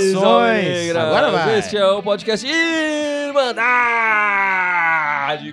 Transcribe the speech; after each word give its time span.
Saudações! 0.00 0.96
Agora 0.96 1.30
vai. 1.30 1.58
Este 1.58 1.76
é 1.76 1.86
o 1.86 2.02
podcast 2.02 2.44
Irmandade 2.46 3.64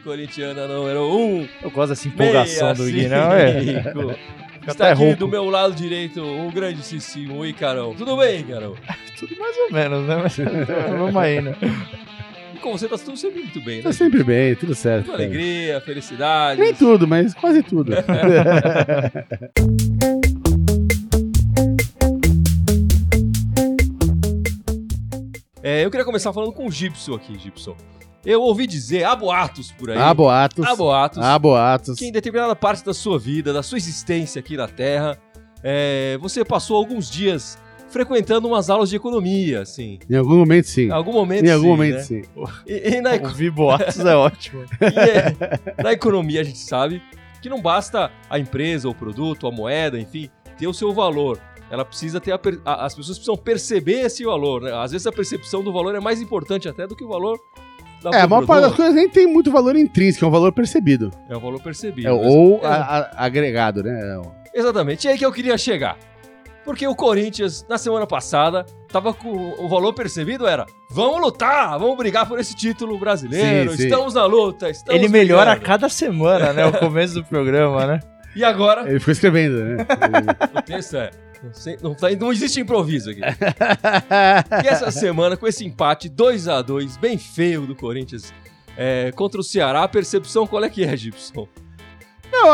Corintiana 0.03 0.67
número 0.67 1.01
1. 1.01 1.15
Um. 1.15 1.47
Eu 1.61 1.69
gosto 1.69 1.89
dessa 1.89 2.07
empolgação 2.07 2.73
do 2.73 2.85
Gui, 2.85 3.07
não 3.07 3.31
é? 3.33 3.61
Cinco. 3.61 4.15
Está 4.67 4.91
aqui 4.91 5.03
rouco. 5.03 5.19
do 5.19 5.27
meu 5.27 5.47
lado 5.49 5.75
direito 5.75 6.21
o 6.23 6.51
grandíssimo 6.51 7.39
o 7.39 7.45
Icarão. 7.45 7.93
Tudo 7.93 8.17
bem, 8.17 8.39
Icarão? 8.39 8.73
Tudo 9.19 9.35
mais 9.37 9.55
ou 9.57 9.71
menos, 9.71 10.07
né? 10.07 10.15
Mas 10.23 10.35
vamos 10.89 11.15
aí, 11.15 11.39
né? 11.41 11.55
E 12.55 12.59
com 12.59 12.71
você 12.71 12.87
tá 12.87 12.97
tudo 12.97 13.17
sempre 13.17 13.41
muito 13.41 13.61
bem, 13.61 13.77
né? 13.77 13.83
Tá 13.83 13.93
sempre 13.93 14.23
bem, 14.23 14.55
tudo 14.55 14.73
certo. 14.73 15.11
Cara. 15.11 15.19
alegria, 15.19 15.79
felicidade. 15.81 16.59
Nem 16.59 16.73
tudo, 16.73 17.07
mas 17.07 17.35
quase 17.35 17.61
tudo. 17.61 17.93
É, 25.63 25.85
eu 25.85 25.91
queria 25.91 26.05
começar 26.05 26.33
falando 26.33 26.51
com 26.53 26.67
o 26.67 26.71
Gibson 26.71 27.15
aqui, 27.15 27.37
Gibson. 27.37 27.75
Eu 28.25 28.41
ouvi 28.41 28.67
dizer, 28.67 29.03
há 29.03 29.15
boatos 29.15 29.71
por 29.71 29.89
aí. 29.89 29.97
Há 29.97 30.13
boatos. 30.13 30.65
Há 30.65 30.75
boatos. 30.75 31.17
Há 31.19 31.39
boatos. 31.39 31.97
que 31.97 32.05
em 32.05 32.11
determinada 32.11 32.55
parte 32.55 32.83
da 32.85 32.93
sua 32.93 33.17
vida, 33.17 33.51
da 33.51 33.63
sua 33.63 33.77
existência 33.77 34.39
aqui 34.39 34.55
na 34.55 34.67
Terra, 34.67 35.17
é, 35.63 36.17
você 36.21 36.45
passou 36.45 36.77
alguns 36.77 37.09
dias 37.09 37.57
frequentando 37.89 38.47
umas 38.47 38.69
aulas 38.69 38.89
de 38.89 38.95
economia, 38.95 39.61
assim. 39.61 39.99
Em 40.09 40.15
algum 40.15 40.37
momento, 40.37 40.65
sim. 40.67 40.83
Em 40.83 40.91
algum 40.91 41.11
momento, 41.11 41.45
Em 41.45 41.51
algum 41.51 41.63
sim, 41.63 41.69
momento, 41.69 41.95
né? 41.95 42.03
sim. 42.03 42.21
E, 42.65 42.95
e 42.95 43.01
na, 43.01 43.11
Ouvir 43.15 43.51
boatos 43.51 43.99
é 43.99 44.15
ótimo. 44.15 44.63
é- 44.81 45.83
na 45.83 45.91
economia 45.91 46.41
a 46.41 46.43
gente 46.43 46.59
sabe 46.59 47.01
que 47.41 47.49
não 47.49 47.61
basta 47.61 48.11
a 48.29 48.39
empresa, 48.39 48.87
o 48.87 48.95
produto, 48.95 49.47
a 49.47 49.51
moeda, 49.51 49.99
enfim, 49.99 50.29
ter 50.57 50.67
o 50.67 50.73
seu 50.73 50.93
valor. 50.93 51.39
Ela 51.71 51.85
precisa 51.85 52.19
ter 52.19 52.31
a 52.33 52.39
a- 52.65 52.85
as 52.85 52.93
pessoas 52.93 53.17
precisam 53.17 53.37
perceber 53.37 54.01
esse 54.01 54.23
valor, 54.25 54.61
né? 54.61 54.71
Às 54.73 54.91
vezes 54.91 55.07
a 55.07 55.11
percepção 55.11 55.63
do 55.63 55.71
valor 55.71 55.95
é 55.95 55.99
mais 55.99 56.21
importante 56.21 56.67
até 56.67 56.85
do 56.85 56.95
que 56.95 57.03
o 57.03 57.07
valor 57.07 57.39
da 58.03 58.09
É, 58.11 58.21
a 58.21 58.27
maior 58.27 58.45
parte 58.45 58.63
das 58.63 58.75
coisas 58.75 58.93
nem 58.93 59.07
tem 59.07 59.25
muito 59.25 59.49
valor 59.51 59.75
intrínseco, 59.75 60.25
é 60.25 60.27
um 60.27 60.31
valor 60.31 60.51
percebido. 60.51 61.09
É 61.29 61.35
o 61.35 61.39
valor 61.39 61.61
percebido. 61.61 62.07
É, 62.07 62.11
ou 62.11 62.59
É. 62.61 62.65
a- 62.67 62.71
a- 63.17 63.25
agregado, 63.25 63.81
né? 63.83 64.21
Exatamente. 64.53 65.07
E 65.07 65.11
aí 65.11 65.17
que 65.17 65.25
eu 65.25 65.31
queria 65.31 65.57
chegar. 65.57 65.97
Porque 66.65 66.85
o 66.85 66.93
Corinthians, 66.93 67.65
na 67.67 67.77
semana 67.77 68.05
passada, 68.05 68.65
tava 68.87 69.13
com 69.15 69.29
o 69.57 69.67
valor 69.67 69.93
percebido 69.93 70.45
era: 70.45 70.65
vamos 70.91 71.19
lutar, 71.21 71.79
vamos 71.79 71.97
brigar 71.97 72.27
por 72.27 72.37
esse 72.39 72.55
título 72.55 72.99
brasileiro, 72.99 73.71
Sim, 73.71 73.77
sim. 73.77 73.83
estamos 73.85 74.13
na 74.13 74.25
luta, 74.25 74.69
estamos 74.69 74.99
Ele 75.01 75.09
melhora 75.09 75.51
a 75.53 75.55
brigando." 75.55 75.65
cada 75.67 75.89
semana, 75.89 76.53
né? 76.53 76.65
O 76.67 76.73
começo 76.77 77.15
do 77.15 77.23
programa, 77.23 77.87
né? 77.87 77.99
E 78.35 78.43
agora, 78.43 78.87
Ele 78.87 78.99
ficou 78.99 79.11
escrevendo, 79.11 79.55
né? 79.55 79.77
o 80.55 80.61
texto 80.61 80.97
é. 80.97 81.09
Não, 81.43 81.53
sei- 81.53 81.77
não 81.81 81.95
tá- 81.95 82.09
não 82.11 82.31
existe 82.31 82.59
improviso 82.59 83.09
aqui. 83.11 83.21
E 84.63 84.67
essa 84.67 84.89
semana, 84.91 85.35
com 85.35 85.47
esse 85.47 85.65
empate 85.65 86.07
2 86.09 86.47
a 86.47 86.61
2 86.61 86.97
bem 86.97 87.17
feio 87.17 87.61
do 87.65 87.75
Corinthians 87.75 88.33
é, 88.77 89.11
contra 89.15 89.39
o 89.39 89.43
Ceará, 89.43 89.83
a 89.83 89.87
percepção 89.87 90.45
qual 90.45 90.63
é 90.63 90.69
que 90.69 90.83
é, 90.83 90.95
Gibson? 90.95 91.47
Não, 92.31 92.47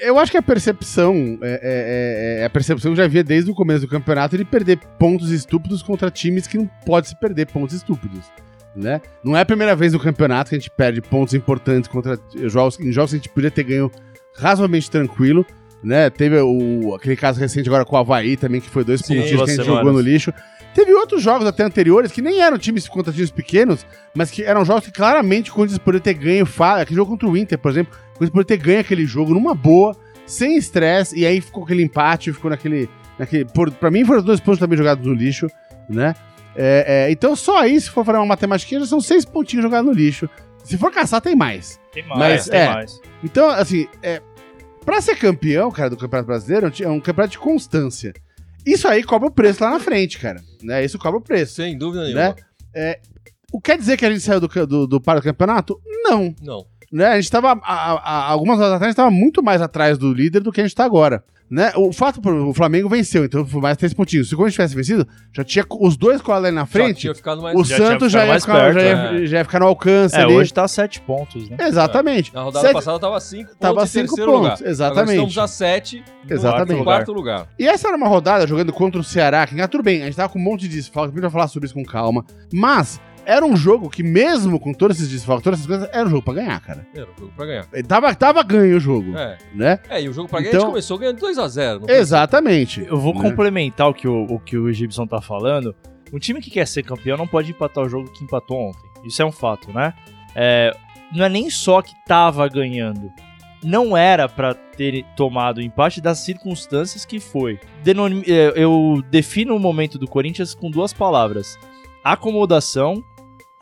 eu 0.00 0.16
acho 0.18 0.30
que 0.30 0.36
a 0.38 0.42
percepção 0.42 1.38
é, 1.42 1.50
é- 1.50 2.38
é- 2.38 2.42
é 2.42 2.44
a 2.44 2.50
percepção 2.50 2.90
que 2.90 2.92
eu 2.92 2.96
já 3.02 3.04
havia 3.04 3.24
desde 3.24 3.50
o 3.50 3.54
começo 3.54 3.80
do 3.80 3.88
campeonato 3.88 4.36
de 4.38 4.44
perder 4.44 4.78
pontos 4.98 5.30
estúpidos 5.30 5.82
contra 5.82 6.10
times 6.10 6.46
que 6.46 6.56
não 6.56 6.66
pode 6.86 7.08
se 7.08 7.18
perder 7.18 7.46
pontos 7.46 7.74
estúpidos. 7.74 8.24
Né? 8.76 9.00
Não 9.24 9.36
é 9.36 9.40
a 9.40 9.44
primeira 9.46 9.74
vez 9.74 9.92
no 9.92 10.00
campeonato 10.00 10.50
que 10.50 10.56
a 10.56 10.58
gente 10.58 10.70
perde 10.70 11.00
pontos 11.00 11.32
importantes 11.34 11.88
contra 11.88 12.18
jogos, 12.48 12.78
em 12.80 12.90
jogos 12.92 13.10
que 13.12 13.16
a 13.16 13.18
gente 13.20 13.28
podia 13.28 13.50
ter 13.50 13.62
ganho 13.64 13.90
razoavelmente 14.36 14.90
tranquilo. 14.90 15.44
Né? 15.84 16.08
Teve 16.08 16.40
o, 16.40 16.94
aquele 16.94 17.14
caso 17.14 17.38
recente 17.38 17.68
agora 17.68 17.84
com 17.84 17.94
o 17.94 17.98
Havaí 17.98 18.38
também, 18.38 18.58
que 18.58 18.70
foi 18.70 18.82
dois 18.84 19.00
Sim, 19.02 19.16
pontinhos 19.16 19.28
que 19.28 19.34
a 19.34 19.38
gente 19.38 19.64
semanas. 19.64 19.66
jogou 19.66 19.92
no 19.92 20.00
lixo. 20.00 20.32
Teve 20.74 20.92
outros 20.94 21.22
jogos 21.22 21.46
até 21.46 21.62
anteriores 21.62 22.10
que 22.10 22.22
nem 22.22 22.40
eram 22.40 22.58
times 22.58 22.88
contra 22.88 23.12
times 23.12 23.30
pequenos, 23.30 23.86
mas 24.14 24.30
que 24.30 24.42
eram 24.42 24.64
jogos 24.64 24.86
que 24.86 24.90
claramente 24.90 25.50
o 25.50 25.54
Corinthians 25.54 25.78
poderia 25.78 26.00
ter 26.02 26.14
ganho. 26.14 26.48
Aquele 26.58 26.96
jogo 26.96 27.10
contra 27.12 27.28
o 27.28 27.36
Inter, 27.36 27.58
por 27.58 27.70
exemplo, 27.70 27.92
o 27.92 28.18
Corinthians 28.18 28.30
poderia 28.30 28.56
ter 28.58 28.64
ganho 28.64 28.80
aquele 28.80 29.04
jogo 29.04 29.34
numa 29.34 29.54
boa, 29.54 29.94
sem 30.26 30.56
estresse, 30.56 31.16
e 31.18 31.26
aí 31.26 31.40
ficou 31.40 31.64
aquele 31.64 31.82
empate, 31.82 32.32
ficou 32.32 32.50
naquele. 32.50 32.88
naquele 33.18 33.44
por, 33.44 33.70
pra 33.70 33.90
mim 33.90 34.04
foram 34.06 34.20
os 34.20 34.24
dois 34.24 34.40
pontos 34.40 34.58
também 34.58 34.78
jogados 34.78 35.06
no 35.06 35.12
lixo, 35.12 35.46
né? 35.88 36.14
É, 36.56 37.06
é, 37.06 37.10
então 37.10 37.36
só 37.36 37.58
aí, 37.58 37.80
se 37.80 37.90
for 37.90 38.04
fazer 38.04 38.18
uma 38.18 38.26
matemática, 38.26 38.78
já 38.80 38.86
são 38.86 39.00
seis 39.00 39.24
pontinhos 39.24 39.62
jogados 39.62 39.86
no 39.86 39.92
lixo. 39.96 40.28
Se 40.64 40.78
for 40.78 40.90
caçar, 40.90 41.20
tem 41.20 41.36
mais. 41.36 41.78
Tem 41.92 42.02
mais, 42.06 42.18
Mas, 42.18 42.48
tem 42.48 42.60
é. 42.60 42.68
mais. 42.72 43.00
Então, 43.22 43.50
assim, 43.50 43.86
é, 44.02 44.22
pra 44.84 45.00
ser 45.00 45.16
campeão, 45.16 45.70
cara, 45.70 45.90
do 45.90 45.96
Campeonato 45.96 46.26
Brasileiro, 46.26 46.72
é 46.82 46.88
um 46.88 47.00
campeonato 47.00 47.32
de 47.32 47.38
constância. 47.38 48.12
Isso 48.66 48.88
aí 48.88 49.02
cobra 49.02 49.28
o 49.28 49.30
preço 49.30 49.62
lá 49.62 49.70
na 49.70 49.80
frente, 49.80 50.18
cara. 50.18 50.40
Né? 50.62 50.84
Isso 50.84 50.98
cobra 50.98 51.18
o 51.18 51.22
preço. 51.22 51.54
Sem 51.54 51.76
dúvida 51.76 52.04
nenhuma. 52.04 52.20
Né? 52.28 52.34
É, 52.74 53.00
o 53.52 53.60
quer 53.60 53.76
dizer 53.78 53.96
que 53.96 54.04
a 54.06 54.10
gente 54.10 54.22
saiu 54.22 54.40
do, 54.40 54.48
do, 54.66 54.86
do 54.86 55.00
para 55.00 55.20
do 55.20 55.24
campeonato? 55.24 55.78
Não. 56.02 56.34
Não. 56.42 56.64
Né? 56.90 57.06
A 57.06 57.20
gente 57.20 57.30
tava. 57.30 57.52
a- 57.52 57.60
a- 57.62 58.24
algumas 58.30 58.58
horas 58.58 58.72
atrás, 58.72 58.82
a 58.82 58.90
gente 58.90 58.96
tava 58.96 59.10
muito 59.10 59.42
mais 59.42 59.60
atrás 59.60 59.98
do 59.98 60.12
líder 60.12 60.40
do 60.40 60.50
que 60.52 60.60
a 60.60 60.64
gente 60.64 60.74
tá 60.76 60.84
agora. 60.84 61.22
Né? 61.54 61.70
O 61.76 61.92
fato, 61.92 62.20
o 62.48 62.52
Flamengo 62.52 62.88
venceu, 62.88 63.24
então 63.24 63.46
foi 63.46 63.60
mais 63.60 63.76
três 63.76 63.94
pontinhos. 63.94 64.28
Se 64.28 64.34
o 64.34 64.36
Corinthians 64.36 64.72
tivesse 64.72 64.74
vencido, 64.74 65.08
já 65.32 65.44
tinha 65.44 65.64
os 65.80 65.96
dois 65.96 66.20
colados 66.20 66.46
ali 66.48 66.54
na 66.56 66.62
Já 66.62 66.66
frente. 66.66 67.06
mais. 67.40 67.54
O 67.56 67.62
Já 67.62 67.76
Santos 67.76 68.10
já 68.10 68.22
ficado 68.22 68.34
ia, 68.34 68.40
ficar, 68.40 68.54
perto, 68.54 68.74
já, 68.74 68.82
ia, 68.82 69.12
né? 69.12 69.26
já 69.26 69.38
ia 69.38 69.44
ficar 69.44 69.60
no 69.60 69.66
alcance 69.66 70.16
É, 70.16 70.22
ali. 70.22 70.32
hoje 70.34 70.52
tá 70.52 70.64
a 70.64 70.68
sete 70.68 71.00
pontos, 71.02 71.48
né? 71.48 71.56
Exatamente. 71.60 72.34
Na 72.34 72.42
rodada 72.42 72.66
Sete- 72.66 72.74
passada 72.74 72.98
tava 72.98 73.20
5 73.20 73.44
pontos 73.44 73.58
Tava 73.60 73.86
cinco 73.86 74.06
terceiro 74.08 74.32
pontos, 74.32 74.58
lugar. 74.58 74.68
exatamente. 74.70 75.00
Agora 75.12 75.12
estamos 75.28 75.38
a 75.38 75.46
7 75.46 76.04
Exatamente. 76.28 76.78
no 76.78 76.84
quarto 76.84 77.12
lugar. 77.12 77.46
E 77.56 77.68
essa 77.68 77.86
era 77.86 77.96
uma 77.96 78.08
rodada 78.08 78.46
jogando 78.48 78.72
contra 78.72 79.00
o 79.00 79.04
Ceará, 79.04 79.46
que 79.46 79.60
ah, 79.60 79.68
tudo 79.68 79.84
bem, 79.84 80.02
a 80.02 80.06
gente 80.06 80.16
tava 80.16 80.28
com 80.32 80.40
um 80.40 80.42
monte 80.42 80.62
de 80.62 80.70
desfalques, 80.70 81.12
a 81.12 81.14
gente 81.14 81.22
vai 81.22 81.30
falar 81.30 81.46
sobre 81.46 81.66
isso 81.66 81.74
com 81.74 81.84
calma, 81.84 82.24
mas 82.52 83.00
era 83.26 83.44
um 83.44 83.56
jogo 83.56 83.88
que 83.90 84.02
mesmo 84.02 84.58
com 84.60 84.72
todos 84.72 84.96
esses 84.98 85.10
desfalques, 85.10 85.44
todas 85.44 85.58
essas 85.60 85.68
coisas, 85.68 85.88
era 85.92 86.06
um 86.06 86.10
jogo 86.10 86.22
pra 86.22 86.34
ganhar, 86.34 86.60
cara. 86.60 86.86
Era 86.94 87.04
o 87.06 87.20
jogo 87.20 87.32
pra 87.36 87.46
ganhar. 87.46 87.66
Ele 87.72 87.82
tava, 87.86 88.14
tava 88.14 88.42
ganho 88.42 88.76
o 88.76 88.80
jogo, 88.80 89.16
É. 89.16 89.38
né? 89.54 89.78
É, 89.88 90.02
e 90.02 90.08
o 90.08 90.12
jogo 90.12 90.28
pra 90.28 90.40
ganhar 90.40 90.48
a 90.48 90.52
Então- 90.52 90.60
gente 90.62 90.70
começou 90.70 90.98
ganhando 90.98 91.18
2x0. 91.20 91.88
Exatamente. 91.90 92.84
Eu 92.88 92.98
vou 92.98 93.14
Né? 93.14 93.22
complementar 93.22 93.88
o 93.88 93.94
que 93.94 94.06
o, 94.08 94.24
o 94.24 94.38
que 94.40 94.56
o 94.56 94.72
Gibson 94.72 95.06
tá 95.06 95.20
falando. 95.20 95.74
Um 96.12 96.18
time 96.18 96.40
que 96.40 96.50
quer 96.50 96.66
ser 96.66 96.82
campeão 96.82 97.16
não 97.16 97.26
pode 97.26 97.50
empatar 97.50 97.84
o 97.84 97.88
jogo 97.88 98.10
que 98.12 98.22
empatou 98.24 98.56
ontem. 98.70 98.88
Isso 99.04 99.20
é 99.20 99.24
um 99.24 99.32
fato, 99.32 99.72
né? 99.72 99.92
É, 100.34 100.72
não 101.14 101.24
é 101.24 101.28
nem 101.28 101.50
só 101.50 101.82
que 101.82 101.92
tava 102.06 102.46
ganhando. 102.48 103.10
Não 103.62 103.96
era 103.96 104.28
pra 104.28 104.52
ter 104.52 105.04
tomado 105.16 105.56
o 105.58 105.62
empate 105.62 106.00
das 106.00 106.18
circunstâncias 106.18 107.04
que 107.06 107.18
foi. 107.18 107.58
Denom- 107.82 108.22
é, 108.26 108.52
Eu 108.54 109.02
defino 109.10 109.56
o 109.56 109.58
momento 109.58 109.98
do 109.98 110.06
Corinthians 110.06 110.54
com 110.54 110.70
duas 110.70 110.92
palavras: 110.92 111.58
acomodação, 112.04 113.02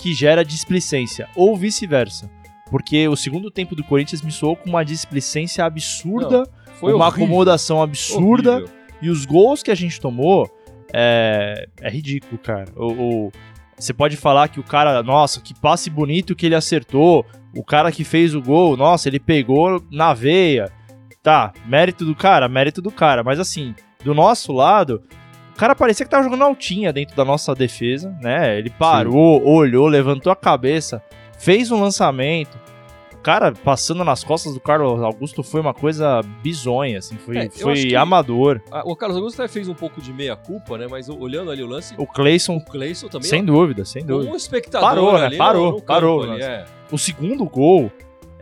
que 0.03 0.13
gera 0.15 0.45
displicência, 0.45 1.29
ou 1.37 1.57
vice-versa. 1.57 2.29
Porque 2.71 3.07
o 3.07 3.15
segundo 3.17 3.51
tempo 3.51 3.77
do 3.77 3.85
Corinthians 3.85 4.23
me 4.23 4.33
soou 4.33 4.57
com 4.57 4.69
uma 4.69 4.85
displicência 4.85 5.65
absurda, 5.65 6.45
Foi 6.81 6.93
uma 6.93 7.07
horrível, 7.07 7.25
acomodação 7.27 7.81
absurda. 7.83 8.55
horrível. 8.57 8.71
E 9.01 9.11
os 9.11 9.25
gols 9.27 9.62
que 9.62 9.71
a 9.71 9.75
gente 9.75 10.01
tomou 10.01 10.51
é, 10.93 11.69
é 11.81 11.91
ridículo, 11.91 12.39
cara. 12.39 12.67
O, 12.77 12.93
o- 13.27 13.33
você 13.79 13.93
pode 13.93 14.17
falar 14.17 14.49
que 14.49 14.61
o 14.61 14.62
cara, 14.62 15.03
nossa, 15.03 15.41
que 15.41 15.55
passe 15.59 15.91
bonito 15.91 16.35
que 16.37 16.47
ele 16.47 16.55
acertou. 16.55 17.25
O 17.55 17.65
cara 17.65 17.91
que 17.93 18.05
fez 18.05 18.35
o 18.35 18.41
gol, 18.41 18.77
nossa, 18.77 19.09
ele 19.09 19.19
pegou 19.21 19.83
na 19.91 20.15
veia. 20.15 20.71
Tá, 21.23 21.53
mérito 21.67 22.05
do 22.05 22.15
cara, 22.15 22.49
mérito 22.49 22.81
do 22.83 22.91
cara. 22.91 23.23
Mas 23.25 23.39
assim, 23.41 23.75
do 24.05 24.15
nosso 24.15 24.53
lado, 24.53 25.03
cara 25.62 25.77
parecia 25.77 26.05
que 26.05 26.11
tava 26.11 26.25
jogando 26.25 26.43
altinha 26.43 26.93
dentro 26.93 27.15
da 27.15 27.25
nossa 27.25 27.55
defesa, 27.55 28.12
né? 28.21 28.59
Ele 28.59 28.69
parou, 28.69 29.41
olhou, 29.47 29.87
levantou 29.87 30.33
a 30.33 30.34
cabeça, 30.34 31.00
fez 31.39 31.70
um 31.70 31.81
lançamento. 31.81 32.59
O 33.14 33.19
cara 33.19 33.53
passando 33.53 34.03
nas 34.03 34.25
costas 34.25 34.55
do 34.55 34.59
Carlos 34.59 35.00
Augusto 35.00 35.44
foi 35.44 35.61
uma 35.61 35.73
coisa 35.73 36.20
bizonha, 36.43 36.99
assim, 36.99 37.17
foi, 37.17 37.37
É, 37.37 37.49
foi 37.49 37.94
amador. 37.94 38.61
Ah, 38.73 38.82
O 38.85 38.97
Carlos 38.97 39.17
Augusto 39.17 39.41
até 39.41 39.47
fez 39.53 39.69
um 39.69 39.75
pouco 39.75 40.00
de 40.03 40.12
meia-culpa, 40.12 40.76
né? 40.76 40.88
Mas 40.91 41.09
olhando 41.09 41.53
ali 41.53 41.62
o 41.62 41.69
lance, 41.69 41.94
O 41.97 42.09
Cleison, 42.09 42.56
o 42.56 42.64
Cleison 42.64 43.06
também. 43.06 43.29
sem 43.29 43.44
dúvida, 43.44 43.85
sem 43.85 44.05
dúvida. 44.05 44.32
um 44.32 44.37
espectador 44.37 44.88
Parou, 44.88 45.12
né? 45.12 45.26
ali 45.26 45.37
Parou, 45.38 45.70
no, 45.70 45.76
no 45.76 45.82
parou, 45.82 46.23
ali, 46.25 46.41
né? 46.41 46.44
é. 46.44 46.64
O 46.91 46.99
segundo 46.99 47.44
gol, 47.44 47.93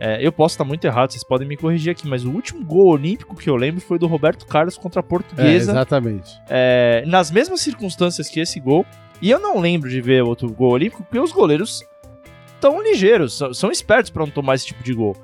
é, 0.03 0.25
eu 0.25 0.31
posso 0.31 0.53
estar 0.53 0.63
muito 0.63 0.83
errado, 0.85 1.11
vocês 1.11 1.23
podem 1.23 1.47
me 1.47 1.55
corrigir 1.55 1.91
aqui, 1.91 2.07
mas 2.07 2.25
o 2.25 2.31
último 2.31 2.65
gol 2.65 2.87
olímpico 2.89 3.35
que 3.35 3.47
eu 3.49 3.55
lembro 3.55 3.79
foi 3.79 3.99
do 3.99 4.07
Roberto 4.07 4.47
Carlos 4.47 4.75
contra 4.77 4.99
a 4.99 5.03
É, 5.03 5.07
Portuguesa, 5.07 5.71
exatamente. 5.71 6.31
é, 6.49 7.03
nas 7.05 7.29
mesmas 7.29 7.61
circunstâncias 7.61 8.27
que 8.27 8.39
esse 8.39 8.59
gol. 8.59 8.85
E 9.21 9.29
eu 9.29 9.39
não 9.39 9.59
lembro 9.59 9.87
de 9.89 10.01
ver 10.01 10.23
outro 10.23 10.51
gol 10.51 10.71
olímpico, 10.71 11.03
porque 11.03 11.19
os 11.19 11.31
goleiros 11.31 11.83
tão 12.59 12.81
ligeiros, 12.81 13.37
são, 13.37 13.53
são 13.53 13.71
espertos 13.71 14.09
para 14.09 14.25
não 14.25 14.31
tomar 14.31 14.55
esse 14.55 14.65
tipo 14.65 14.83
de 14.83 14.93
gol. 14.93 15.15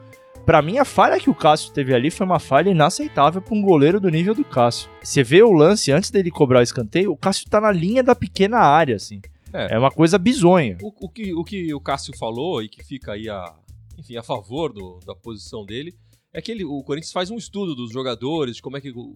Pra 0.45 0.62
mim, 0.62 0.77
a 0.77 0.85
falha 0.85 1.19
que 1.19 1.30
o 1.30 1.35
Cássio 1.35 1.73
teve 1.73 1.94
ali 1.94 2.09
foi 2.09 2.25
uma 2.25 2.39
falha 2.39 2.69
inaceitável 2.69 3.41
pra 3.41 3.53
um 3.56 3.62
goleiro 3.62 4.00
do 4.00 4.09
nível 4.09 4.33
do 4.33 4.45
Cássio. 4.45 4.89
Você 5.03 5.21
vê 5.23 5.41
o 5.44 5.51
lance 5.51 5.91
antes 5.91 6.09
dele 6.09 6.31
cobrar 6.31 6.59
o 6.59 6.63
escanteio, 6.63 7.12
o 7.12 7.18
Cássio 7.18 7.50
tá 7.50 7.59
na 7.59 7.71
linha 7.71 8.01
da 8.01 8.15
pequena 8.15 8.59
área, 8.59 8.95
assim. 8.95 9.19
É. 9.51 9.73
É, 9.75 9.80
uma 9.80 9.91
coisa 9.91 10.18
bizonha. 10.18 10.77
O, 10.81 10.94
o 11.06 11.09
que, 11.09 11.33
o 11.33 11.44
que 11.44 11.73
o 11.73 11.80
Cássio 11.81 12.15
falou 12.18 12.62
e 12.62 12.69
que 12.69 12.83
fica 12.83 13.13
aí 13.13 13.27
a, 13.27 13.51
enfim, 13.97 14.15
a 14.17 14.23
favor 14.23 14.71
do- 14.73 14.99
da 15.05 15.15
posição 15.15 15.65
dele 15.65 15.94
é 16.33 16.41
que 16.41 16.51
ele, 16.51 16.63
o 16.63 16.83
Corinthians 16.83 17.11
faz 17.11 17.29
um 17.31 17.35
estudo 17.38 17.73
dos 17.75 17.91
jogadores, 17.91 18.57
de 18.57 18.61
como 18.61 18.77
é 18.77 18.81
que 18.81 18.91
o- 18.91 19.13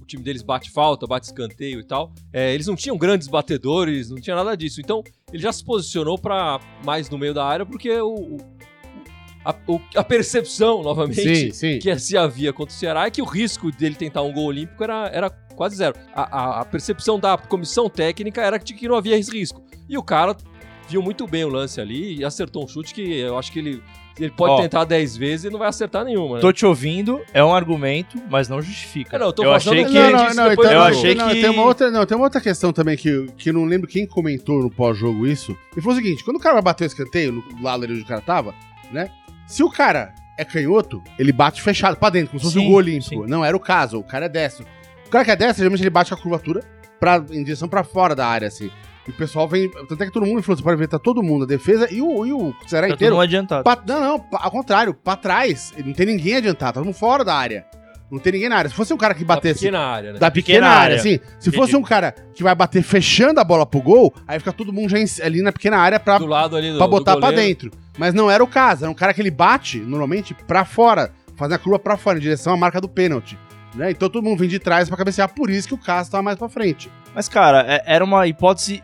o 0.00 0.04
time 0.06 0.22
deles 0.22 0.42
bate 0.42 0.70
falta, 0.70 1.06
bate 1.06 1.26
escanteio 1.26 1.78
e 1.80 1.84
tal. 1.84 2.12
É, 2.32 2.52
eles 2.54 2.66
não 2.66 2.74
tinham 2.74 2.96
grandes 2.98 3.28
batedores, 3.28 4.10
não 4.10 4.20
tinha 4.20 4.34
nada 4.36 4.56
disso. 4.56 4.80
Então, 4.80 5.02
ele 5.32 5.42
já 5.42 5.52
se 5.52 5.64
posicionou 5.64 6.18
para 6.18 6.60
mais 6.84 7.08
no 7.08 7.18
meio 7.18 7.32
da 7.34 7.44
área, 7.44 7.64
porque 7.66 7.90
o, 8.00 8.14
o- 8.14 8.38
a, 9.44 9.54
o- 9.68 9.80
a 9.96 10.04
percepção, 10.04 10.82
novamente, 10.82 11.50
Sim, 11.50 11.50
sim. 11.52 11.78
que 11.78 11.98
se 11.98 12.16
havia 12.16 12.52
contra 12.52 12.74
o 12.74 12.78
Ceará 12.78 13.06
é 13.06 13.10
que 13.10 13.20
o 13.22 13.24
risco 13.24 13.70
dele 13.72 13.94
tentar 13.94 14.22
um 14.22 14.32
gol 14.32 14.46
olímpico 14.46 14.82
era, 14.84 15.08
era 15.08 15.30
quase 15.30 15.76
zero. 15.76 15.94
A, 16.14 16.22
a- 16.22 16.60
a 16.60 16.64
percepção 16.64 17.18
da 17.18 17.36
comissão 17.36 17.88
técnica 17.90 18.40
era 18.42 18.56
de 18.58 18.72
que 18.74 18.86
não 18.88 18.94
havia 18.96 19.16
esse 19.18 19.30
risco. 19.30 19.62
E 19.88 19.98
o 19.98 20.02
cara 20.02 20.36
viu 20.88 21.02
muito 21.02 21.26
bem 21.26 21.44
o 21.44 21.48
lance 21.48 21.80
ali 21.80 22.16
e 22.18 22.24
acertou 22.24 22.64
um 22.64 22.68
chute 22.68 22.94
que 22.94 23.00
eu 23.18 23.36
acho 23.38 23.50
que 23.52 23.58
ele, 23.58 23.82
ele 24.18 24.30
pode 24.30 24.52
Ó. 24.52 24.60
tentar 24.62 24.84
10 24.84 25.16
vezes 25.16 25.44
e 25.46 25.50
não 25.50 25.58
vai 25.58 25.68
acertar 25.68 26.04
nenhuma. 26.04 26.36
Né? 26.36 26.40
Tô 26.40 26.52
te 26.52 26.64
ouvindo, 26.66 27.20
é 27.32 27.42
um 27.42 27.54
argumento, 27.54 28.18
mas 28.30 28.48
não 28.48 28.60
justifica. 28.60 29.16
É, 29.16 29.18
não, 29.18 29.26
eu 29.26 29.32
tô 29.32 29.44
eu 29.44 29.52
fazendo 29.52 29.72
achei 29.72 29.84
que-. 29.84 29.92
Não, 29.92 30.04
ele 30.04 30.12
não, 30.12 30.34
não, 30.34 30.52
então, 30.52 30.72
eu 30.72 30.82
achei 30.82 31.14
não, 31.14 31.28
que- 31.28 31.40
tem 31.40 31.50
uma 31.50 31.64
outra, 31.64 31.90
não, 31.90 32.04
tem 32.06 32.16
uma 32.16 32.24
outra 32.24 32.40
questão 32.40 32.72
também 32.72 32.96
que, 32.96 33.26
que 33.36 33.50
eu 33.50 33.54
não 33.54 33.64
lembro 33.64 33.88
quem 33.88 34.06
comentou 34.06 34.62
no 34.62 34.70
pós-jogo 34.70 35.26
isso. 35.26 35.56
E 35.76 35.80
foi 35.80 35.92
o 35.92 35.96
seguinte, 35.96 36.22
quando 36.24 36.36
o 36.36 36.40
cara 36.40 36.54
vai 36.54 36.62
bater 36.62 36.84
o 36.84 36.86
escanteio, 36.86 37.32
no 37.32 37.62
lado 37.62 37.84
ali 37.84 37.94
onde 37.94 38.02
o 38.02 38.06
cara 38.06 38.20
tava, 38.20 38.54
né? 38.90 39.08
Se 39.46 39.62
o 39.62 39.70
cara 39.70 40.14
é 40.38 40.44
canhoto, 40.44 41.02
ele 41.18 41.32
bate 41.32 41.60
fechado 41.62 41.96
pra 41.96 42.10
dentro, 42.10 42.30
como 42.30 42.40
se 42.40 42.44
fosse 42.46 42.58
Sim, 42.58 42.66
um 42.66 42.68
gol 42.70 42.78
olímpico. 42.78 43.22
sim. 43.24 43.30
Não 43.30 43.44
era 43.44 43.56
o 43.56 43.60
caso, 43.60 43.98
o 43.98 44.04
cara 44.04 44.26
é 44.26 44.28
destro. 44.28 44.66
O 45.06 45.10
cara 45.10 45.24
que 45.24 45.30
é 45.30 45.36
destro, 45.36 45.58
geralmente 45.58 45.82
ele 45.82 45.90
bate 45.90 46.10
com 46.10 46.16
a 46.16 46.22
curvatura 46.22 46.62
pra, 46.98 47.22
em 47.30 47.42
direção 47.44 47.68
pra 47.68 47.84
fora 47.84 48.14
da 48.14 48.26
área, 48.26 48.48
assim. 48.48 48.70
E 49.06 49.10
o 49.10 49.14
pessoal 49.14 49.48
vem. 49.48 49.68
Tanto 49.68 50.02
é 50.02 50.06
que 50.06 50.12
todo 50.12 50.24
mundo 50.26 50.42
falou: 50.42 50.56
você 50.56 50.62
pode 50.62 50.76
ver, 50.78 50.86
tá 50.88 50.98
todo 50.98 51.22
mundo, 51.22 51.44
a 51.44 51.46
defesa 51.46 51.88
e 51.92 52.00
o, 52.00 52.24
e 52.24 52.32
o 52.32 52.54
Ceará 52.66 52.86
Tá 52.88 52.94
inteiro. 52.94 53.14
tudo 53.14 53.22
adiantado. 53.22 53.64
Pa- 53.64 53.82
não, 53.86 54.00
não, 54.00 54.24
ao 54.32 54.50
contrário, 54.50 54.94
pra 54.94 55.16
trás. 55.16 55.72
Não 55.84 55.92
tem 55.92 56.06
ninguém 56.06 56.36
adiantado, 56.36 56.68
tá 56.68 56.80
todo 56.80 56.84
mundo 56.84 56.94
fora 56.94 57.24
da 57.24 57.34
área. 57.34 57.64
Não 58.10 58.18
tem 58.18 58.34
ninguém 58.34 58.48
na 58.50 58.56
área. 58.56 58.68
Se 58.68 58.76
fosse 58.76 58.92
um 58.92 58.96
cara 58.98 59.14
que 59.14 59.24
Da 59.24 59.34
batesse 59.36 59.60
pequena 59.60 59.78
área, 59.80 60.12
né? 60.12 60.18
da 60.18 60.30
pequena, 60.30 60.58
pequena 60.58 60.66
área, 60.68 60.82
área. 60.82 60.96
assim. 60.96 61.18
Se 61.40 61.50
fosse 61.50 61.74
um 61.74 61.82
cara 61.82 62.14
que 62.34 62.42
vai 62.42 62.54
bater 62.54 62.82
fechando 62.82 63.40
a 63.40 63.44
bola 63.44 63.64
pro 63.64 63.80
gol, 63.80 64.12
aí 64.28 64.38
fica 64.38 64.52
todo 64.52 64.70
mundo 64.72 64.90
já 64.90 64.98
em- 64.98 65.06
ali 65.24 65.40
na 65.40 65.50
pequena 65.50 65.78
área 65.78 65.98
pra, 65.98 66.18
do 66.18 66.26
lado 66.26 66.54
ali 66.54 66.70
do, 66.72 66.76
pra 66.76 66.86
do 66.86 66.90
botar 66.90 67.16
pra 67.16 67.30
goleiro. 67.30 67.42
dentro. 67.48 67.70
Mas 67.98 68.12
não 68.12 68.30
era 68.30 68.44
o 68.44 68.46
caso. 68.46 68.84
Era 68.84 68.90
um 68.90 68.94
cara 68.94 69.14
que 69.14 69.20
ele 69.22 69.30
bate, 69.30 69.78
normalmente, 69.78 70.34
pra 70.46 70.64
fora. 70.64 71.10
Fazendo 71.36 71.54
a 71.54 71.58
curva 71.58 71.78
pra 71.78 71.96
fora, 71.96 72.18
em 72.18 72.20
direção 72.20 72.52
à 72.52 72.56
marca 72.56 72.80
do 72.82 72.88
pênalti. 72.88 73.38
Né? 73.74 73.90
Então 73.90 74.10
todo 74.10 74.22
mundo 74.22 74.38
vem 74.38 74.48
de 74.48 74.58
trás 74.58 74.86
pra 74.88 74.98
cabecear, 74.98 75.32
por 75.32 75.48
isso 75.48 75.66
que 75.66 75.72
o 75.74 75.78
Cássio 75.78 76.12
tava 76.12 76.22
mais 76.22 76.36
pra 76.36 76.46
frente. 76.50 76.90
Mas, 77.14 77.26
cara, 77.30 77.64
é- 77.66 77.82
era 77.86 78.04
uma 78.04 78.26
hipótese 78.26 78.82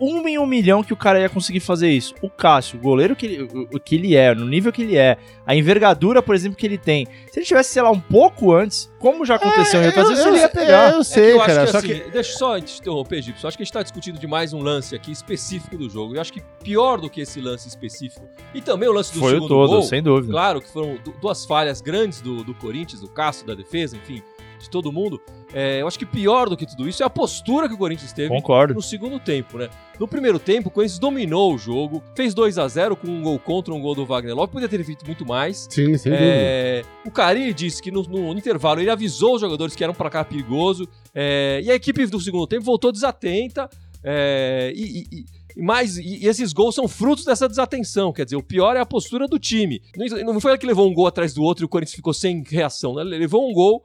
um 0.00 0.26
em 0.28 0.38
um 0.38 0.46
milhão 0.46 0.82
que 0.82 0.92
o 0.92 0.96
cara 0.96 1.20
ia 1.20 1.28
conseguir 1.28 1.60
fazer 1.60 1.90
isso. 1.90 2.14
O 2.22 2.28
Cássio, 2.30 2.78
o 2.78 2.82
goleiro 2.82 3.14
que 3.16 3.26
ele, 3.26 3.42
o, 3.42 3.62
o 3.76 3.80
que 3.80 3.94
ele 3.94 4.14
é, 4.16 4.34
no 4.34 4.46
nível 4.46 4.72
que 4.72 4.82
ele 4.82 4.96
é, 4.96 5.16
a 5.46 5.54
envergadura, 5.54 6.22
por 6.22 6.34
exemplo, 6.34 6.56
que 6.56 6.66
ele 6.66 6.78
tem. 6.78 7.06
Se 7.30 7.38
ele 7.38 7.46
tivesse, 7.46 7.70
sei 7.72 7.82
lá, 7.82 7.90
um 7.90 8.00
pouco 8.00 8.52
antes, 8.52 8.90
como 8.98 9.24
já 9.24 9.36
aconteceu 9.36 9.82
em 9.82 9.86
outras 9.86 10.08
vezes, 10.08 10.26
ele 10.26 10.38
ia 10.38 10.48
pegar. 10.48 10.92
Eu 10.92 11.00
É 11.00 11.04
sei, 11.04 11.26
que 11.26 11.30
eu 11.32 11.40
acho 11.42 11.46
cara. 11.54 11.64
que, 11.66 11.72
só 11.72 11.78
assim, 11.78 11.88
que. 11.88 12.10
Deixa 12.10 12.32
eu 12.32 12.38
só 12.38 12.60
te 12.60 12.80
interromper, 12.80 13.22
Gibson. 13.22 13.48
Acho 13.48 13.56
que 13.56 13.62
a 13.62 13.64
gente 13.66 13.72
tá 13.72 13.82
discutindo 13.82 14.18
demais 14.18 14.52
um 14.52 14.60
lance 14.60 14.94
aqui 14.94 15.12
específico 15.12 15.76
do 15.76 15.88
jogo. 15.88 16.14
Eu 16.16 16.20
acho 16.20 16.32
que 16.32 16.42
pior 16.62 17.00
do 17.00 17.08
que 17.08 17.20
esse 17.20 17.40
lance 17.40 17.68
específico. 17.68 18.26
E 18.54 18.60
também 18.60 18.88
o 18.88 18.92
lance 18.92 19.12
do 19.12 19.20
Foi 19.20 19.32
o 19.32 19.34
segundo 19.34 19.48
todo, 19.48 19.68
gol. 19.70 19.82
sem 19.82 20.02
dúvida. 20.02 20.32
Claro 20.32 20.60
que 20.60 20.68
foram 20.70 20.96
du- 21.04 21.14
duas 21.20 21.44
falhas 21.44 21.80
grandes 21.80 22.20
do, 22.20 22.42
do 22.42 22.54
Corinthians, 22.54 23.00
do 23.00 23.08
Cássio, 23.08 23.46
da 23.46 23.54
defesa, 23.54 23.96
enfim, 23.96 24.22
de 24.58 24.68
todo 24.70 24.90
mundo. 24.92 25.20
É, 25.54 25.80
eu 25.80 25.86
acho 25.86 25.98
que 25.98 26.04
pior 26.04 26.48
do 26.48 26.56
que 26.56 26.66
tudo 26.66 26.88
isso 26.88 27.02
é 27.02 27.06
a 27.06 27.10
postura 27.10 27.68
que 27.68 27.74
o 27.74 27.78
Corinthians 27.78 28.12
teve 28.12 28.28
Concordo. 28.28 28.74
no 28.74 28.82
segundo 28.82 29.18
tempo, 29.20 29.56
né? 29.58 29.68
No 29.98 30.06
primeiro 30.08 30.38
tempo, 30.38 30.68
o 30.68 30.70
Corinthians 30.70 30.98
dominou 30.98 31.54
o 31.54 31.58
jogo, 31.58 32.02
fez 32.14 32.34
2 32.34 32.58
a 32.58 32.66
0 32.68 32.96
com 32.96 33.06
um 33.06 33.22
gol 33.22 33.38
contra 33.38 33.72
um 33.72 33.80
gol 33.80 33.94
do 33.94 34.04
Wagner 34.04 34.34
Love, 34.34 34.52
podia 34.52 34.68
ter 34.68 34.82
feito 34.84 35.06
muito 35.06 35.24
mais. 35.24 35.66
Sim, 35.70 35.96
sem 35.96 36.12
dúvida. 36.12 36.18
É, 36.18 36.82
o 37.06 37.10
Carilli 37.10 37.54
disse 37.54 37.80
que 37.80 37.90
no, 37.90 38.02
no 38.02 38.32
intervalo 38.36 38.80
ele 38.80 38.90
avisou 38.90 39.36
os 39.36 39.40
jogadores 39.40 39.74
que 39.76 39.82
eram 39.84 39.94
pra 39.94 40.10
cá 40.10 40.24
perigoso. 40.24 40.86
é, 41.14 41.60
e 41.64 41.70
a 41.70 41.74
equipe 41.74 42.04
do 42.06 42.20
segundo 42.20 42.46
tempo 42.46 42.64
voltou 42.64 42.90
desatenta. 42.92 43.70
é, 44.02 44.72
e, 44.74 45.04
e- 45.12 45.24
e 45.56 45.62
mais, 45.62 45.96
e, 45.96 46.18
e 46.22 46.26
esses 46.26 46.52
gols 46.52 46.74
são 46.74 46.86
frutos 46.86 47.24
dessa 47.24 47.48
desatenção. 47.48 48.12
Quer 48.12 48.24
dizer, 48.26 48.36
o 48.36 48.42
pior 48.42 48.76
é 48.76 48.80
a 48.80 48.84
postura 48.84 49.26
do 49.26 49.38
time. 49.38 49.80
Não, 49.96 50.34
não 50.34 50.40
foi 50.40 50.50
ele 50.52 50.58
que 50.58 50.66
levou 50.66 50.86
um 50.86 50.92
gol 50.92 51.06
atrás 51.06 51.32
do 51.32 51.42
outro 51.42 51.64
e 51.64 51.66
o 51.66 51.68
Corinthians 51.68 51.94
ficou 51.96 52.12
sem 52.12 52.42
reação. 52.46 52.94
Né? 52.94 53.00
Ele 53.00 53.16
levou 53.20 53.48
um 53.48 53.54
gol, 53.54 53.82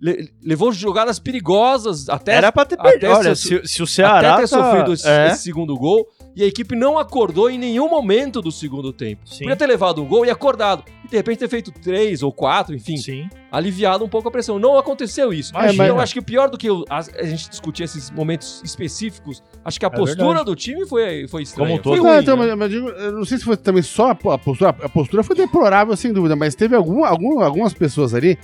le- 0.00 0.28
levou 0.42 0.72
jogadas 0.72 1.18
perigosas 1.18 2.08
até 2.08 2.34
Era 2.34 2.50
pra 2.52 2.64
ter 2.64 2.76
perdido. 2.76 3.10
Olha, 3.12 3.34
se- 3.34 3.60
se, 3.64 3.68
se 3.68 3.82
o 3.82 3.86
Ceará. 3.86 4.34
até 4.34 4.42
ter 4.42 4.48
tá- 4.50 4.62
sofrido 4.62 4.92
esse, 4.92 5.08
é, 5.08 5.28
esse 5.28 5.42
segundo 5.42 5.76
gol 5.76 6.06
e 6.36 6.42
a 6.42 6.46
equipe 6.46 6.74
não 6.74 6.98
acordou 6.98 7.48
em 7.48 7.56
nenhum 7.58 7.88
momento 7.88 8.42
do 8.42 8.50
segundo 8.50 8.92
tempo. 8.92 9.22
Sim. 9.24 9.40
Podia 9.44 9.56
ter 9.56 9.66
levado 9.66 10.02
um 10.02 10.06
gol 10.06 10.26
e 10.26 10.30
acordado. 10.30 10.84
E 11.04 11.08
de 11.08 11.16
repente 11.16 11.38
ter 11.38 11.48
feito 11.48 11.70
três 11.70 12.22
ou 12.22 12.32
quatro, 12.32 12.74
enfim, 12.74 12.96
Sim. 12.96 13.28
aliviado 13.52 14.04
um 14.04 14.08
pouco 14.08 14.28
a 14.28 14.30
pressão. 14.32 14.58
Não 14.58 14.76
aconteceu 14.76 15.32
isso. 15.32 15.52
Imagina. 15.52 15.72
Então 15.84 15.86
eu 15.86 16.00
acho 16.00 16.12
que 16.12 16.20
pior 16.20 16.48
do 16.50 16.58
que 16.58 16.66
a, 16.90 16.98
a 16.98 17.22
gente 17.24 17.48
discutir 17.48 17.84
esses 17.84 18.10
momentos 18.10 18.60
específicos, 18.64 19.42
acho 19.64 19.78
que 19.78 19.86
a 19.86 19.88
É 19.88 19.96
postura 19.96 20.26
verdade. 20.28 20.46
do 20.46 20.56
time 20.56 20.86
foi, 20.86 21.28
foi 21.28 21.42
estranha. 21.42 21.68
Como 21.68 21.80
um 21.80 21.82
foi 21.82 21.96
todo. 21.98 22.02
ruim, 22.02 22.14
Não, 22.16 22.20
então, 22.20 22.36
né? 22.36 22.46
mas, 22.46 22.58
mas 22.58 22.70
digo, 22.70 22.88
eu 22.88 23.12
não 23.12 23.24
sei 23.24 23.38
se 23.38 23.44
foi 23.44 23.56
também 23.56 23.82
só 23.82 24.08
a, 24.08 24.10
a 24.34 24.38
postura. 24.38 24.70
A 24.70 24.88
postura 24.88 25.22
foi 25.22 25.36
deplorável, 25.36 25.96
sem 25.96 26.12
dúvida, 26.12 26.34
mas 26.34 26.54
teve 26.56 26.74
algum, 26.74 27.04
algum- 27.04 27.40
algumas 27.40 27.72
pessoas 27.72 28.12
ali 28.12 28.36